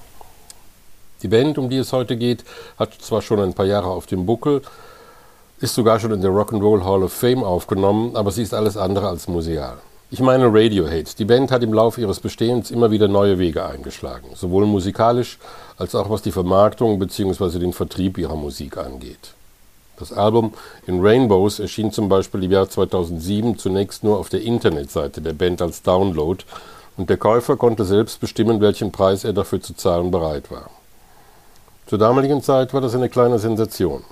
Die 1.22 1.28
Band, 1.28 1.56
um 1.58 1.70
die 1.70 1.76
es 1.76 1.92
heute 1.92 2.16
geht, 2.16 2.44
hat 2.78 2.94
zwar 3.00 3.22
schon 3.22 3.40
ein 3.40 3.54
paar 3.54 3.66
Jahre 3.66 3.88
auf 3.88 4.06
dem 4.06 4.26
Buckel, 4.26 4.62
ist 5.60 5.74
sogar 5.74 6.00
schon 6.00 6.12
in 6.12 6.20
der 6.20 6.32
Rock'n'Roll 6.32 6.84
Hall 6.84 7.04
of 7.04 7.12
Fame 7.12 7.44
aufgenommen, 7.44 8.16
aber 8.16 8.32
sie 8.32 8.42
ist 8.42 8.52
alles 8.52 8.76
andere 8.76 9.06
als 9.06 9.28
museal. 9.28 9.78
Ich 10.10 10.20
meine 10.20 10.52
Radiohead. 10.52 11.18
Die 11.18 11.24
Band 11.24 11.50
hat 11.52 11.62
im 11.62 11.72
Laufe 11.72 12.00
ihres 12.00 12.20
Bestehens 12.20 12.70
immer 12.70 12.90
wieder 12.90 13.08
neue 13.08 13.38
Wege 13.38 13.64
eingeschlagen, 13.64 14.28
sowohl 14.34 14.66
musikalisch 14.66 15.38
als 15.78 15.94
auch 15.94 16.10
was 16.10 16.20
die 16.20 16.32
Vermarktung 16.32 16.98
bzw. 16.98 17.60
den 17.60 17.72
Vertrieb 17.72 18.18
ihrer 18.18 18.36
Musik 18.36 18.76
angeht. 18.76 19.34
Das 19.98 20.12
Album 20.12 20.52
In 20.86 21.00
Rainbows 21.00 21.60
erschien 21.60 21.92
zum 21.92 22.08
Beispiel 22.08 22.42
im 22.42 22.50
Jahr 22.50 22.68
2007 22.68 23.56
zunächst 23.56 24.02
nur 24.02 24.18
auf 24.18 24.28
der 24.28 24.42
Internetseite 24.42 25.20
der 25.20 25.32
Band 25.32 25.62
als 25.62 25.82
Download 25.82 26.42
und 26.96 27.08
der 27.08 27.16
Käufer 27.16 27.56
konnte 27.56 27.84
selbst 27.84 28.20
bestimmen, 28.20 28.60
welchen 28.60 28.90
Preis 28.90 29.24
er 29.24 29.32
dafür 29.32 29.62
zu 29.62 29.74
zahlen 29.74 30.10
bereit 30.10 30.50
war. 30.50 30.68
Zur 31.92 31.98
damaligen 31.98 32.42
Zeit 32.42 32.72
war 32.72 32.80
das 32.80 32.94
eine 32.94 33.10
kleine 33.10 33.38
Sensation. 33.38 34.02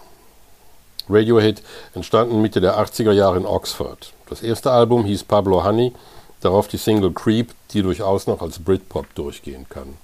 Radiohead 1.09 1.63
entstanden 1.95 2.43
Mitte 2.43 2.61
der 2.61 2.79
80er 2.79 3.13
Jahre 3.13 3.39
in 3.39 3.47
Oxford. 3.47 4.13
Das 4.29 4.43
erste 4.43 4.71
Album 4.71 5.07
hieß 5.07 5.25
Pablo 5.25 5.65
Honey, 5.65 5.95
darauf 6.43 6.69
die 6.69 6.77
Single 6.77 7.11
Creep, 7.13 7.53
die 7.71 7.81
durchaus 7.81 8.27
noch 8.27 8.43
als 8.43 8.59
Britpop 8.59 9.07
durchgehen 9.15 9.65
kann. 9.71 9.95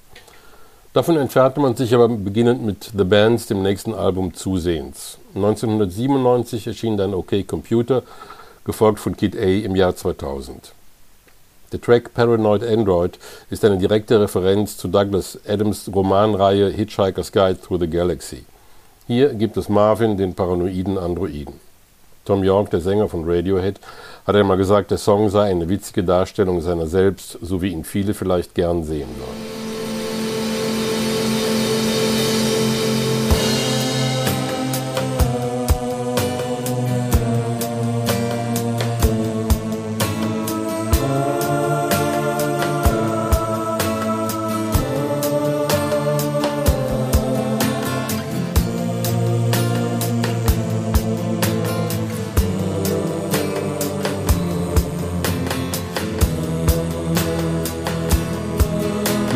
Davon 0.95 1.19
entfernte 1.19 1.61
man 1.61 1.77
sich 1.77 1.95
aber 1.95 2.09
beginnend 2.09 2.65
mit 2.65 2.93
The 2.97 3.05
Bands, 3.05 3.45
dem 3.45 3.63
nächsten 3.63 3.93
Album, 3.93 4.33
zusehends. 4.33 5.19
1997 5.35 6.69
erschien 6.69 6.97
dann 6.97 7.13
OK 7.13 7.47
Computer, 7.47 8.05
gefolgt 8.65 9.01
von 9.01 9.19
Kid 9.19 9.37
A 9.37 9.41
im 9.41 9.77
Jahr 9.77 9.95
2000. 9.95 10.73
Der 11.73 11.81
Track 11.81 12.15
Paranoid 12.15 12.63
Android 12.63 13.19
ist 13.51 13.65
eine 13.65 13.77
direkte 13.77 14.21
Referenz 14.21 14.77
zu 14.77 14.87
Douglas 14.87 15.39
Adams 15.49 15.91
Romanreihe 15.93 16.71
Hitchhiker's 16.71 17.33
Guide 17.33 17.61
Through 17.61 17.81
the 17.81 17.91
Galaxy. 17.91 18.45
Hier 19.09 19.35
gibt 19.35 19.57
es 19.57 19.69
Marvin, 19.69 20.17
den 20.17 20.35
paranoiden 20.35 20.97
Androiden. 20.97 21.55
Tom 22.25 22.45
York, 22.45 22.71
der 22.71 22.81
Sänger 22.81 23.09
von 23.09 23.25
Radiohead, 23.25 23.81
hat 24.27 24.37
einmal 24.37 24.57
gesagt, 24.57 24.93
der 24.93 24.99
Song 24.99 25.29
sei 25.29 25.51
eine 25.51 25.69
witzige 25.69 26.05
Darstellung 26.05 26.61
seiner 26.61 26.87
selbst, 26.87 27.39
so 27.43 27.63
wie 27.63 27.73
ihn 27.73 27.85
viele 27.85 28.15
vielleicht 28.15 28.55
gern 28.55 28.85
sehen 28.85 29.09
würden. 29.17 29.76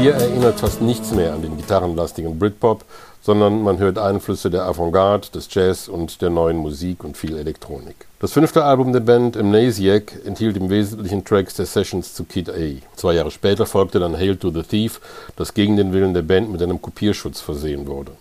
Hier 0.00 0.14
erinnert 0.14 0.60
fast 0.60 0.80
nichts 0.80 1.10
mehr 1.10 1.34
an 1.34 1.42
den 1.42 1.58
gitarrenlastigen 1.58 2.38
Britpop, 2.38 2.86
sondern 3.20 3.62
man 3.62 3.78
hört 3.78 3.98
Einflüsse 3.98 4.48
der 4.48 4.64
Avantgarde, 4.64 5.28
des 5.34 5.52
Jazz 5.52 5.88
und 5.88 6.22
der 6.22 6.30
neuen 6.30 6.56
Musik 6.56 7.04
und 7.04 7.18
viel 7.18 7.36
Elektronik. 7.36 8.06
Das 8.18 8.32
fünfte 8.32 8.64
Album 8.64 8.94
der 8.94 9.00
Band, 9.00 9.36
Amnesiac, 9.36 10.24
enthielt 10.24 10.56
im 10.56 10.70
Wesentlichen 10.70 11.22
Tracks 11.22 11.52
der 11.52 11.66
Sessions 11.66 12.14
zu 12.14 12.24
Kid 12.24 12.48
A. 12.48 12.80
Zwei 12.96 13.12
Jahre 13.12 13.30
später 13.30 13.66
folgte 13.66 14.00
dann 14.00 14.16
Hail 14.16 14.36
to 14.36 14.50
the 14.50 14.62
Thief, 14.62 15.02
das 15.36 15.52
gegen 15.52 15.76
den 15.76 15.92
Willen 15.92 16.14
der 16.14 16.22
Band 16.22 16.50
mit 16.50 16.62
einem 16.62 16.80
Kopierschutz 16.80 17.42
versehen 17.42 17.86
wurde. 17.86 18.12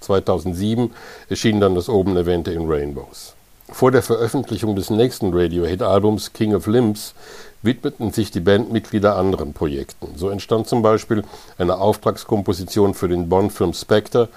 2007 0.00 0.90
erschien 1.28 1.60
dann 1.60 1.74
das 1.74 1.90
oben 1.90 2.16
erwähnte 2.16 2.52
In 2.52 2.66
Rainbows. 2.66 3.34
Vor 3.72 3.90
der 3.90 4.02
Veröffentlichung 4.02 4.76
des 4.76 4.90
nächsten 4.90 5.34
Radiohead-Albums 5.34 6.32
King 6.32 6.54
of 6.54 6.68
Limbs 6.68 7.14
widmeten 7.62 8.12
sich 8.12 8.30
die 8.30 8.40
Bandmitglieder 8.40 9.16
anderen 9.16 9.52
Projekten. 9.52 10.08
So 10.16 10.28
entstand 10.28 10.68
zum 10.68 10.82
Beispiel 10.82 11.24
eine 11.58 11.78
Auftragskomposition 11.78 12.94
für 12.94 13.08
den 13.08 13.28
Bond-Film 13.28 13.72
Spectre. 13.72 14.28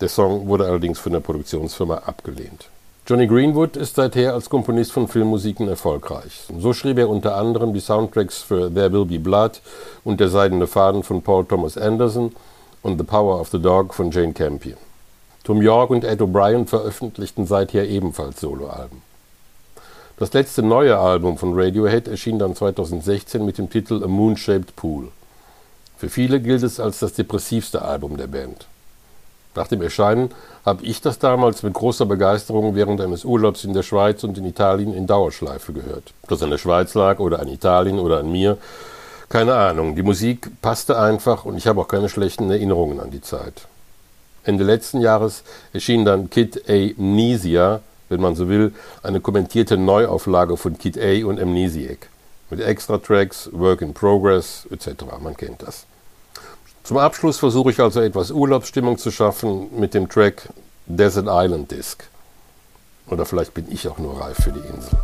Der 0.00 0.08
Song 0.08 0.46
wurde 0.48 0.66
allerdings 0.66 0.98
von 0.98 1.12
der 1.12 1.20
Produktionsfirma 1.20 2.02
abgelehnt. 2.06 2.68
Johnny 3.06 3.26
Greenwood 3.26 3.76
ist 3.76 3.96
seither 3.96 4.34
als 4.34 4.48
Komponist 4.48 4.92
von 4.92 5.08
Filmmusiken 5.08 5.68
erfolgreich. 5.68 6.44
So 6.58 6.72
schrieb 6.72 6.98
er 6.98 7.08
unter 7.08 7.34
anderem 7.34 7.74
die 7.74 7.80
Soundtracks 7.80 8.42
für 8.42 8.72
There 8.72 8.92
Will 8.92 9.04
Be 9.04 9.18
Blood 9.18 9.60
und 10.04 10.20
Der 10.20 10.28
Seidene 10.28 10.66
Faden 10.66 11.02
von 11.02 11.22
Paul 11.22 11.44
Thomas 11.44 11.76
Anderson 11.76 12.32
und 12.82 12.98
The 12.98 13.04
Power 13.04 13.40
of 13.40 13.48
the 13.48 13.60
Dog 13.60 13.94
von 13.94 14.10
Jane 14.10 14.32
Campion. 14.32 14.78
Tom 15.42 15.60
York 15.60 15.90
und 15.90 16.04
Ed 16.04 16.20
O'Brien 16.20 16.66
veröffentlichten 16.66 17.46
seither 17.46 17.88
ebenfalls 17.88 18.40
Soloalben. 18.40 19.09
Das 20.20 20.34
letzte 20.34 20.62
neue 20.62 20.98
Album 20.98 21.38
von 21.38 21.58
Radiohead 21.58 22.06
erschien 22.06 22.38
dann 22.38 22.54
2016 22.54 23.42
mit 23.42 23.56
dem 23.56 23.70
Titel 23.70 24.04
A 24.04 24.06
Moon-Shaped 24.06 24.76
Pool. 24.76 25.08
Für 25.96 26.10
viele 26.10 26.40
gilt 26.40 26.62
es 26.62 26.78
als 26.78 26.98
das 26.98 27.14
depressivste 27.14 27.80
Album 27.80 28.18
der 28.18 28.26
Band. 28.26 28.66
Nach 29.54 29.66
dem 29.66 29.80
Erscheinen 29.80 30.30
habe 30.66 30.84
ich 30.84 31.00
das 31.00 31.18
damals 31.18 31.62
mit 31.62 31.72
großer 31.72 32.04
Begeisterung 32.04 32.74
während 32.74 33.00
eines 33.00 33.24
Urlaubs 33.24 33.64
in 33.64 33.72
der 33.72 33.82
Schweiz 33.82 34.22
und 34.22 34.36
in 34.36 34.44
Italien 34.44 34.92
in 34.92 35.06
Dauerschleife 35.06 35.72
gehört. 35.72 36.12
Ob 36.24 36.28
das 36.28 36.42
an 36.42 36.50
der 36.50 36.58
Schweiz 36.58 36.92
lag 36.92 37.18
oder 37.18 37.40
an 37.40 37.48
Italien 37.48 37.98
oder 37.98 38.18
an 38.18 38.30
mir, 38.30 38.58
keine 39.30 39.54
Ahnung. 39.54 39.96
Die 39.96 40.02
Musik 40.02 40.50
passte 40.60 40.98
einfach 40.98 41.46
und 41.46 41.56
ich 41.56 41.66
habe 41.66 41.80
auch 41.80 41.88
keine 41.88 42.10
schlechten 42.10 42.50
Erinnerungen 42.50 43.00
an 43.00 43.10
die 43.10 43.22
Zeit. 43.22 43.62
Ende 44.44 44.64
letzten 44.64 45.00
Jahres 45.00 45.44
erschien 45.72 46.04
dann 46.04 46.28
Kid 46.28 46.62
Amnesia, 46.68 47.80
wenn 48.10 48.20
man 48.20 48.34
so 48.34 48.48
will, 48.48 48.74
eine 49.02 49.20
kommentierte 49.20 49.78
Neuauflage 49.78 50.58
von 50.58 50.76
Kid 50.76 50.98
A 50.98 51.24
und 51.24 51.40
Amnesiac. 51.40 52.08
Mit 52.50 52.60
Extra-Tracks, 52.60 53.48
Work 53.52 53.80
in 53.80 53.94
Progress 53.94 54.66
etc. 54.70 55.04
Man 55.22 55.36
kennt 55.36 55.62
das. 55.62 55.86
Zum 56.82 56.98
Abschluss 56.98 57.38
versuche 57.38 57.70
ich 57.70 57.80
also 57.80 58.00
etwas 58.00 58.32
Urlaubsstimmung 58.32 58.98
zu 58.98 59.10
schaffen 59.10 59.68
mit 59.78 59.94
dem 59.94 60.08
Track 60.08 60.48
Desert 60.86 61.26
Island 61.28 61.70
Disc. 61.70 62.04
Oder 63.06 63.24
vielleicht 63.24 63.54
bin 63.54 63.70
ich 63.70 63.86
auch 63.88 63.98
nur 63.98 64.20
reif 64.20 64.38
für 64.42 64.52
die 64.52 64.58
Insel. 64.58 64.98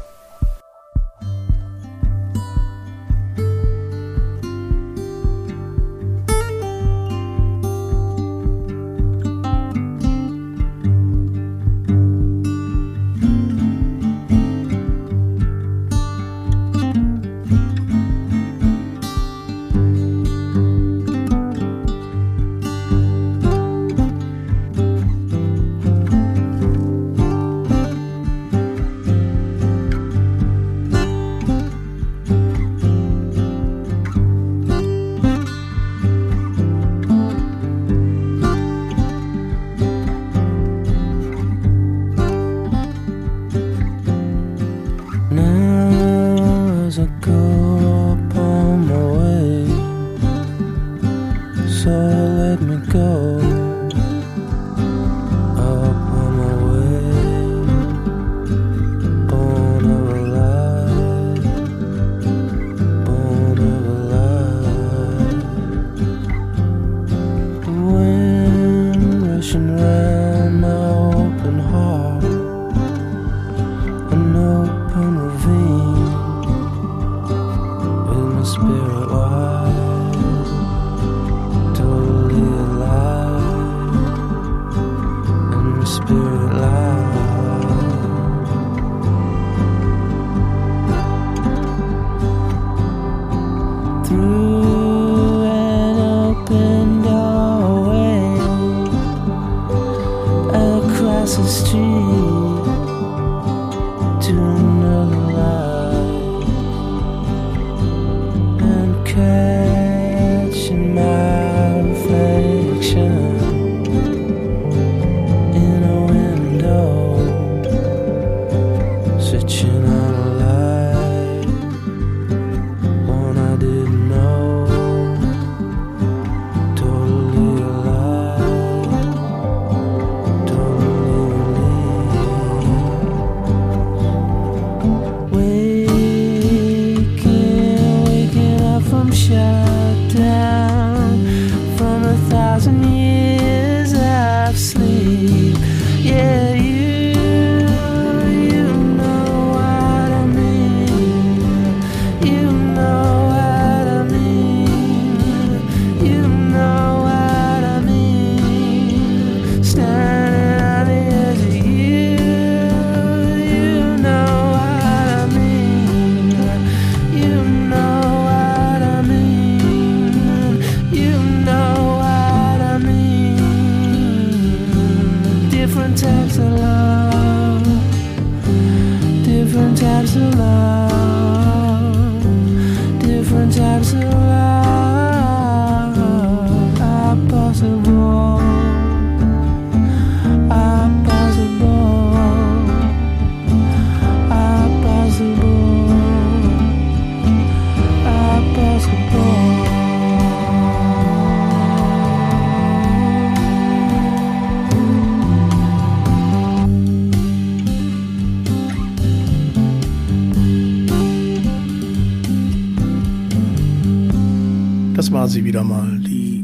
Sie 215.37 215.45
wieder 215.45 215.65
mal, 215.65 215.99
die 215.99 216.43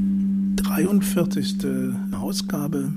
43. 0.57 1.65
Ausgabe 2.13 2.93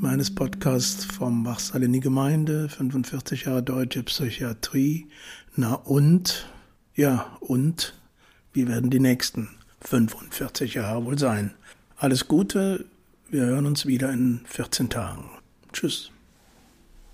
meines 0.00 0.32
Podcasts 0.32 1.04
vom 1.04 1.44
Wachsaal 1.44 1.82
in 1.82 1.92
die 1.92 1.98
Gemeinde, 1.98 2.68
45 2.68 3.46
Jahre 3.46 3.60
deutsche 3.60 4.04
Psychiatrie. 4.04 5.08
Na 5.56 5.74
und, 5.74 6.46
ja, 6.94 7.36
und, 7.40 7.94
wie 8.52 8.68
werden 8.68 8.90
die 8.90 9.00
nächsten 9.00 9.48
45 9.80 10.74
Jahre 10.74 11.04
wohl 11.04 11.18
sein? 11.18 11.50
Alles 11.96 12.28
Gute, 12.28 12.84
wir 13.28 13.46
hören 13.46 13.66
uns 13.66 13.86
wieder 13.86 14.12
in 14.12 14.42
14 14.44 14.88
Tagen. 14.88 15.30
Tschüss. 15.72 16.12